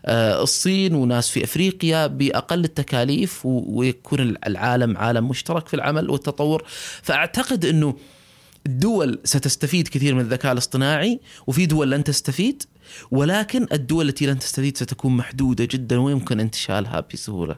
الصين 0.06 0.94
وناس 0.94 1.30
في 1.30 1.44
أفريقيا 1.44 2.06
بأقل 2.06 2.64
التكاليف 2.64 3.40
ويكون 3.44 4.20
العالم 4.46 4.96
عالم 4.96 5.28
مشترك 5.28 5.68
في 5.68 5.74
العمل 5.74 6.10
والتطور 6.10 6.64
فأعتقد 7.02 7.64
إنه 7.64 7.96
الدول 8.66 9.20
ستستفيد 9.24 9.88
كثير 9.88 10.14
من 10.14 10.20
الذكاء 10.20 10.52
الاصطناعي 10.52 11.20
وفي 11.46 11.66
دول 11.66 11.90
لن 11.90 12.04
تستفيد 12.04 12.62
ولكن 13.10 13.66
الدول 13.72 14.08
التي 14.08 14.26
لن 14.26 14.38
تستفيد 14.38 14.76
ستكون 14.76 15.16
محدودة 15.16 15.64
جدا 15.64 16.00
ويمكن 16.00 16.40
انتشالها 16.40 17.04
بسهولة. 17.12 17.56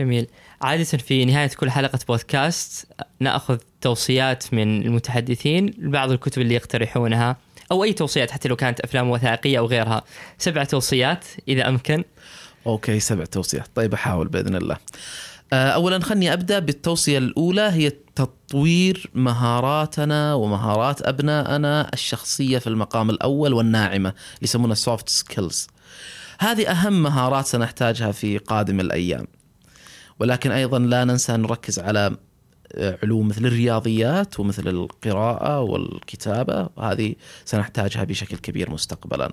جميل. 0.00 0.26
عادة 0.62 0.84
في 0.84 1.24
نهاية 1.24 1.48
كل 1.48 1.70
حلقة 1.70 1.98
بودكاست 2.08 2.86
نأخذ 3.20 3.58
توصيات 3.80 4.54
من 4.54 4.82
المتحدثين 4.82 5.66
لبعض 5.78 6.10
الكتب 6.10 6.42
اللي 6.42 6.54
يقترحونها 6.54 7.36
أو 7.72 7.84
أي 7.84 7.92
توصيات 7.92 8.30
حتى 8.30 8.48
لو 8.48 8.56
كانت 8.56 8.80
أفلام 8.80 9.10
وثائقية 9.10 9.58
أو 9.58 9.66
غيرها. 9.66 10.02
سبع 10.38 10.64
توصيات 10.64 11.24
إذا 11.48 11.68
أمكن. 11.68 12.04
okay 12.66 13.00
سبع 13.00 13.24
توصيات، 13.24 13.66
طيب 13.74 13.94
أحاول 13.94 14.28
بإذن 14.28 14.56
الله. 14.56 14.76
آه، 15.52 15.70
اولا 15.70 16.00
خلني 16.00 16.32
أبدأ 16.32 16.58
بالتوصية 16.58 17.18
الأولى 17.18 17.70
هي 17.72 17.92
تطوير 18.14 19.10
مهاراتنا 19.14 20.34
ومهارات 20.34 21.02
أبنائنا 21.02 21.90
الشخصية 21.92 22.58
في 22.58 22.66
المقام 22.66 23.10
الأول 23.10 23.52
والناعمة 23.52 24.08
اللي 24.08 24.42
يسمونها 24.42 24.74
soft 24.74 25.08
skills. 25.08 25.66
هذه 26.38 26.70
أهم 26.70 27.02
مهارات 27.02 27.46
سنحتاجها 27.46 28.12
في 28.12 28.38
قادم 28.38 28.80
الأيام. 28.80 29.26
ولكن 30.20 30.50
أيضا 30.50 30.78
لا 30.78 31.04
ننسى 31.04 31.34
أن 31.34 31.42
نركز 31.42 31.78
على 31.78 32.16
علوم 32.76 33.28
مثل 33.28 33.46
الرياضيات 33.46 34.40
ومثل 34.40 34.68
القراءة 34.68 35.60
والكتابة 35.60 36.68
وهذه 36.76 37.14
سنحتاجها 37.44 38.04
بشكل 38.04 38.36
كبير 38.36 38.70
مستقبلا. 38.70 39.32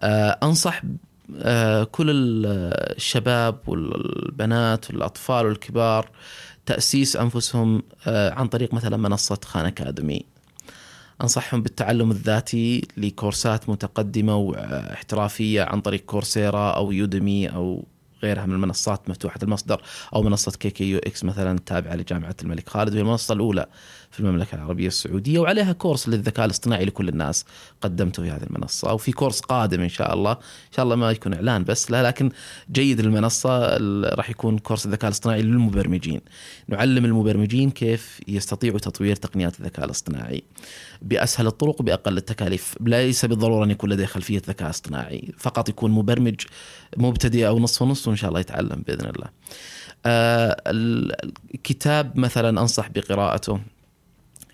آه، 0.00 0.38
أنصح 0.42 0.82
آه، 1.36 1.84
كل 1.84 2.06
الشباب 2.10 3.58
والبنات 3.66 4.90
والأطفال 4.90 5.46
والكبار 5.46 6.10
تأسيس 6.66 7.16
أنفسهم 7.16 7.82
آه، 8.06 8.34
عن 8.34 8.48
طريق 8.48 8.74
مثلا 8.74 8.96
منصة 8.96 9.38
خان 9.44 9.66
أكاديمي 9.66 10.24
أنصحهم 11.22 11.62
بالتعلم 11.62 12.10
الذاتي 12.10 12.88
لكورسات 12.96 13.68
متقدمة 13.68 14.36
واحترافية 14.36 15.62
عن 15.62 15.80
طريق 15.80 16.00
كورسيرا 16.00 16.70
أو 16.70 16.92
يودمي 16.92 17.48
أو 17.48 17.84
غيرها 18.22 18.46
من 18.46 18.54
المنصات 18.54 19.10
مفتوحة 19.10 19.38
المصدر 19.42 19.82
أو 20.14 20.22
منصة 20.22 20.52
KKUx 20.52 21.24
مثلا 21.24 21.58
تابعة 21.58 21.94
لجامعة 21.94 22.36
الملك 22.42 22.68
خالد 22.68 22.92
وهي 22.92 23.00
المنصة 23.00 23.34
الأولى. 23.34 23.66
في 24.10 24.20
المملكة 24.20 24.54
العربية 24.54 24.86
السعودية 24.86 25.38
وعليها 25.38 25.72
course 25.72 26.08
للذكاء 26.08 26.46
الاصطناعي 26.46 26.84
لكل 26.84 27.08
الناس 27.08 27.44
قدمته 27.80 28.22
في 28.22 28.30
هذه 28.30 28.42
المنصة 28.42 28.92
وفي 28.92 29.12
course 29.12 29.40
قادم 29.40 29.80
إن 29.80 29.88
شاء 29.88 30.14
الله. 30.14 30.32
إن 30.32 30.72
شاء 30.76 30.84
الله 30.84 30.96
ما 30.96 31.10
يكون 31.10 31.34
إعلان 31.34 31.64
بس 31.64 31.90
لا 31.90 32.02
لكن 32.02 32.30
جيد 32.72 33.00
المنصه 33.00 33.76
راح 34.14 34.30
يكون 34.30 34.58
course 34.58 34.86
الذكاء 34.86 35.08
الاصطناعي 35.08 35.42
للمبرمجين. 35.42 36.20
نعلم 36.68 37.04
المبرمجين 37.04 37.70
كيف 37.70 38.20
يستطيعوا 38.28 38.78
تطوير 38.78 39.16
تقنيات 39.16 39.60
الذكاء 39.60 39.84
الاصطناعي 39.84 40.42
بأسهل 41.02 41.46
الطرق 41.46 41.80
وباقل 41.80 42.16
التكاليف. 42.16 42.74
ليس 42.80 43.24
بالضرورة 43.24 43.64
أن 43.64 43.70
يكون 43.70 43.90
لديه 43.90 44.06
خلفية 44.06 44.42
ذكاء 44.48 44.70
اصطناعي 44.70 45.32
فقط 45.38 45.68
يكون 45.68 45.90
مبرمج 45.90 46.40
مبتدئ 46.96 47.46
أو 47.48 47.58
نص 47.58 47.82
ونص 47.82 48.08
وإن 48.08 48.16
شاء 48.16 48.28
الله 48.28 48.40
يتعلم 48.40 48.82
بإذن 48.86 49.06
الله. 49.06 49.28
آه 50.06 50.56
الكتاب 51.54 52.18
مثلا 52.18 52.60
أنصح 52.60 52.88
بقراءته. 52.88 53.60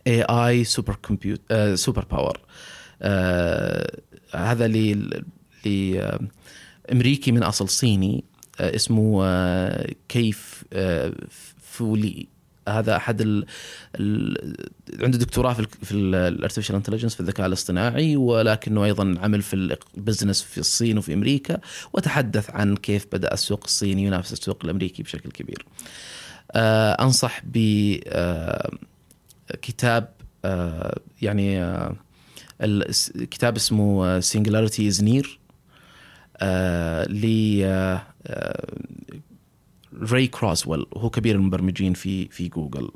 AI 0.07 0.23
Superpower 0.23 0.95
كمبيوت 0.95 1.53
superpower 1.75 2.41
هذا 4.35 4.69
ل 4.69 5.11
امريكي 6.93 7.33
من 7.33 7.43
أصل 7.43 7.69
صيني 7.69 8.25
آه 8.61 8.75
اسمه 8.77 9.21
آه 9.25 9.91
كاي 10.09 10.65
آه 10.73 11.13
فو 11.63 11.96
لي 11.96 12.29
هذا 12.69 12.97
أحد 12.97 13.21
ال 13.21 13.47
ال 14.01 14.57
عنده 15.01 15.19
دكتوراه 15.19 15.53
في, 15.53 15.67
في 15.83 15.93
ال 15.93 16.00
artificial 16.00 16.77
intelligence 16.77 17.15
في 17.15 17.21
الذكاء 17.21 17.47
الاصطناعي 17.47 18.17
ولكنه 18.17 18.85
أيضا 18.85 19.15
عمل 19.21 19.43
في 19.43 19.79
ال 19.97 20.02
business 20.02 20.43
في 20.43 20.59
الصين 20.59 20.99
وفي 20.99 21.15
أمريكا 21.15 21.59
وتحدث 21.93 22.51
عن 22.51 22.77
كيف 22.77 23.07
بدأ 23.13 23.35
السوق 23.35 23.65
الصيني 23.65 24.05
ينافس 24.05 24.33
السوق 24.33 24.65
الأمريكي 24.65 25.03
بشكل 25.03 25.31
كبير. 25.31 25.67
آه 26.53 26.93
أنصح 26.93 27.41
ب 27.45 27.57
آه 28.07 28.71
كتاب 29.63 30.13
آه 30.45 31.01
يعني 31.23 31.63
آه 31.63 31.97
الكتاب 32.61 33.57
اسمه 33.57 34.21
Singularity 34.21 34.89
Is 34.89 35.03
Near 35.05 35.39
ل 37.09 37.65
راي 40.03 40.27
كورزويل 40.27 40.87
وهو 40.93 41.11
كبير 41.11 41.35
المبرمجين 41.35 41.95
في 41.95 42.29
في 42.29 42.49
جوجل 42.49 42.91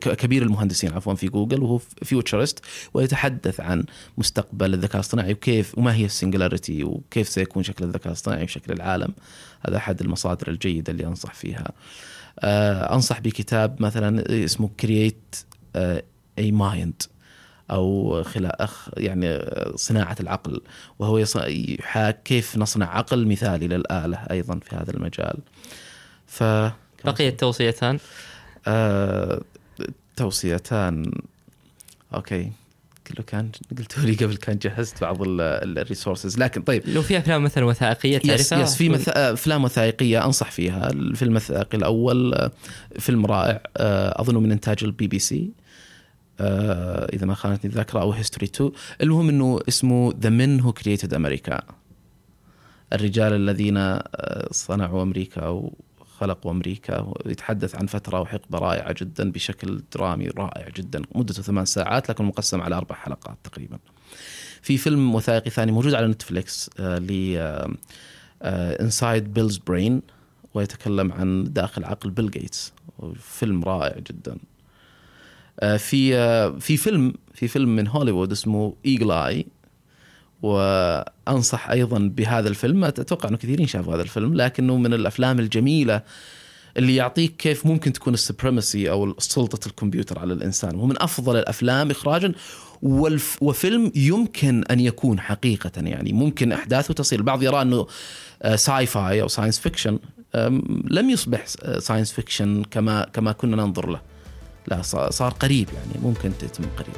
كبير 0.00 0.42
المهندسين 0.42 0.92
عفوا 0.92 1.14
في 1.14 1.28
جوجل 1.28 1.62
وهو 1.62 1.78
futurist 1.78 2.64
ويتحدث 2.94 3.60
عن 3.60 3.84
مستقبل 4.18 4.74
الذكاء 4.74 4.94
الاصطناعي 4.94 5.32
وكيف 5.32 5.78
وما 5.78 5.94
هي 5.94 6.04
ال 6.04 6.11
singularity 6.11 6.84
وكيف 6.84 7.28
سيكون 7.28 7.62
شكل 7.62 7.84
الذكاء 7.84 8.06
الاصطناعي 8.06 8.44
بشكل 8.44 8.72
العالم. 8.72 9.14
هذا 9.68 9.76
أحد 9.76 10.00
المصادر 10.00 10.48
الجيدة 10.48 10.92
اللي 10.92 11.06
أنصح 11.06 11.34
فيها. 11.34 11.72
آه 12.40 12.94
أنصح 12.94 13.20
بكتاب 13.20 13.82
مثلا 13.82 14.44
اسمه 14.44 14.70
Create 14.80 15.36
a 16.38 16.52
Mind 16.52 17.02
أو 17.70 18.22
خلا 18.22 18.68
يعني 18.96 19.44
صناعة 19.74 20.16
العقل. 20.20 20.60
وهو 20.98 21.24
يحكي 21.46 22.22
كيف 22.22 22.56
نصنع 22.56 22.96
عقل 22.96 23.26
مثالي 23.26 23.68
للآلة 23.68 24.18
أيضا 24.30 24.58
في 24.58 24.76
هذا 24.76 24.90
المجال. 24.90 25.38
ف 26.26 26.42
بقي 27.04 27.28
التوصيتان 27.28 27.98
آه 28.66 29.40
توصيتان. 30.16 31.12
okay. 32.14 32.52
كله 33.06 33.24
كان 33.26 33.50
قلت 33.78 33.98
لي 33.98 34.14
قبل 34.14 34.36
كان 34.36 34.58
جهزت 34.58 35.00
بعض 35.00 35.18
ال 35.22 35.34
resources 35.34 36.38
لكن 36.38 36.62
طيب. 36.62 36.82
لو 36.86 37.02
في 37.02 37.18
أفلام 37.18 37.44
مثلا 37.44 37.64
وثائقية 37.64 38.18
تعرفها؟ 38.18 38.62
yes, 38.62 38.70
yes 38.70 38.76
في 38.76 38.88
مث... 38.88 39.08
أفلام 39.08 39.64
وثائقية 39.64 40.24
أنصح 40.24 40.50
فيها. 40.50 40.90
الفيلم 40.90 41.30
الوثائقي 41.30 41.78
الأول 41.78 42.34
آه، 42.34 42.50
فيلم 42.98 43.26
رائع 43.26 43.60
آه، 43.76 44.20
اظنه 44.20 44.40
من 44.40 44.52
إنتاج 44.52 44.76
البي 44.82 45.06
بي 45.06 45.18
سي 45.18 45.50
إذا 46.40 47.26
ما 47.26 47.34
خانتني 47.34 47.70
الذاكرة 47.70 48.00
أو 48.00 48.12
History 48.12 48.46
2 48.46 48.70
المهم 49.02 49.28
إنه 49.28 49.60
اسمه 49.68 50.14
The 50.20 50.30
Men 50.30 50.60
Who 50.60 50.72
Created 50.72 51.14
America 51.14 51.62
الرجال 52.92 53.32
الذين 53.32 53.76
آه، 53.76 54.48
صنعوا 54.50 55.02
أمريكا 55.02 55.40
أو 55.40 55.72
خلقوا 56.18 56.50
أمريكا 56.50 57.00
ويتحدث 57.00 57.74
عن 57.74 57.86
فترة 57.86 58.20
وحقبة 58.20 58.58
رائعة 58.58 58.94
جدا 59.00 59.32
بشكل 59.32 59.82
درامي 59.94 60.28
رائع 60.28 60.68
جدا 60.68 61.02
مدته 61.14 61.42
ثمان 61.42 61.64
ساعات 61.64 62.10
لكن 62.10 62.24
مقسم 62.24 62.60
على 62.60 62.76
أربع 62.76 62.94
حلقات 62.94 63.38
تقريبا. 63.44 63.78
في 64.62 64.76
فيلم 64.76 65.14
وثائقي 65.14 65.50
ثاني 65.50 65.72
موجود 65.72 65.94
على 65.94 66.06
Netflix 66.06 66.70
آه، 66.80 66.98
ل 66.98 67.38
Inside 68.80 69.34
Bill's 69.34 69.56
Brain 69.56 70.02
ويتكلم 70.54 71.12
عن 71.12 71.44
داخل 71.44 71.84
عقل 71.84 72.10
بيل 72.10 72.30
جيتس 72.30 72.72
فيلم 73.20 73.64
رائع 73.64 73.98
جدا. 73.98 74.38
آه، 75.60 75.76
في 75.76 76.16
آه، 76.16 76.58
في 76.60 76.76
فيلم 76.76 77.14
في 77.34 77.48
فيلم 77.48 77.76
من 77.76 77.88
هوليوود 77.88 78.32
اسمه 78.32 78.74
Eagle 78.84 79.10
Eye 79.12 79.46
وأنصح 80.42 81.70
أيضا 81.70 81.98
بهذا 81.98 82.48
الفيلم. 82.48 82.84
أتوقع 82.84 83.28
إنه 83.28 83.36
كثيرين 83.36 83.66
شافوا 83.66 83.94
هذا 83.94 84.02
الفيلم 84.02 84.34
لكنه 84.34 84.76
من 84.76 84.94
الأفلام 84.94 85.38
الجميلة 85.38 86.02
اللي 86.76 86.96
يعطيك 86.96 87.36
كيف 87.36 87.66
ممكن 87.66 87.92
تكون 87.92 88.14
supremacy 88.14 88.90
أو 88.90 89.14
سلطه 89.18 89.68
الكمبيوتر 89.68 90.18
على 90.18 90.32
الإنسان. 90.32 90.74
ومن 90.74 91.02
أفضل 91.02 91.36
الأفلام 91.36 91.90
اخراجا 91.90 92.32
وألف 92.82 93.42
وفيلم 93.42 93.92
يمكن 93.94 94.64
أن 94.64 94.80
يكون 94.80 95.20
حقيقة 95.20 95.72
يعني. 95.76 96.12
ممكن 96.12 96.52
أحداثه 96.52 96.94
تصير. 96.94 97.18
البعض 97.18 97.42
يرى 97.42 97.62
إنه 97.62 97.86
sci 98.54 98.82
آه، 98.82 98.86
fi 98.86 99.22
أو 99.22 99.28
science 99.28 99.58
fiction 99.58 99.98
لم 100.90 101.10
يصبح 101.10 101.46
science 101.78 102.12
fiction 102.12 102.62
كما 102.70 103.06
كما 103.12 103.32
كنا 103.32 103.56
ننظر 103.56 103.88
له. 103.88 104.15
لا 104.68 104.82
صار 105.10 105.32
قريب 105.40 105.68
يعني 105.74 106.02
ممكن 106.02 106.32
تتم 106.38 106.64
قريب. 106.78 106.94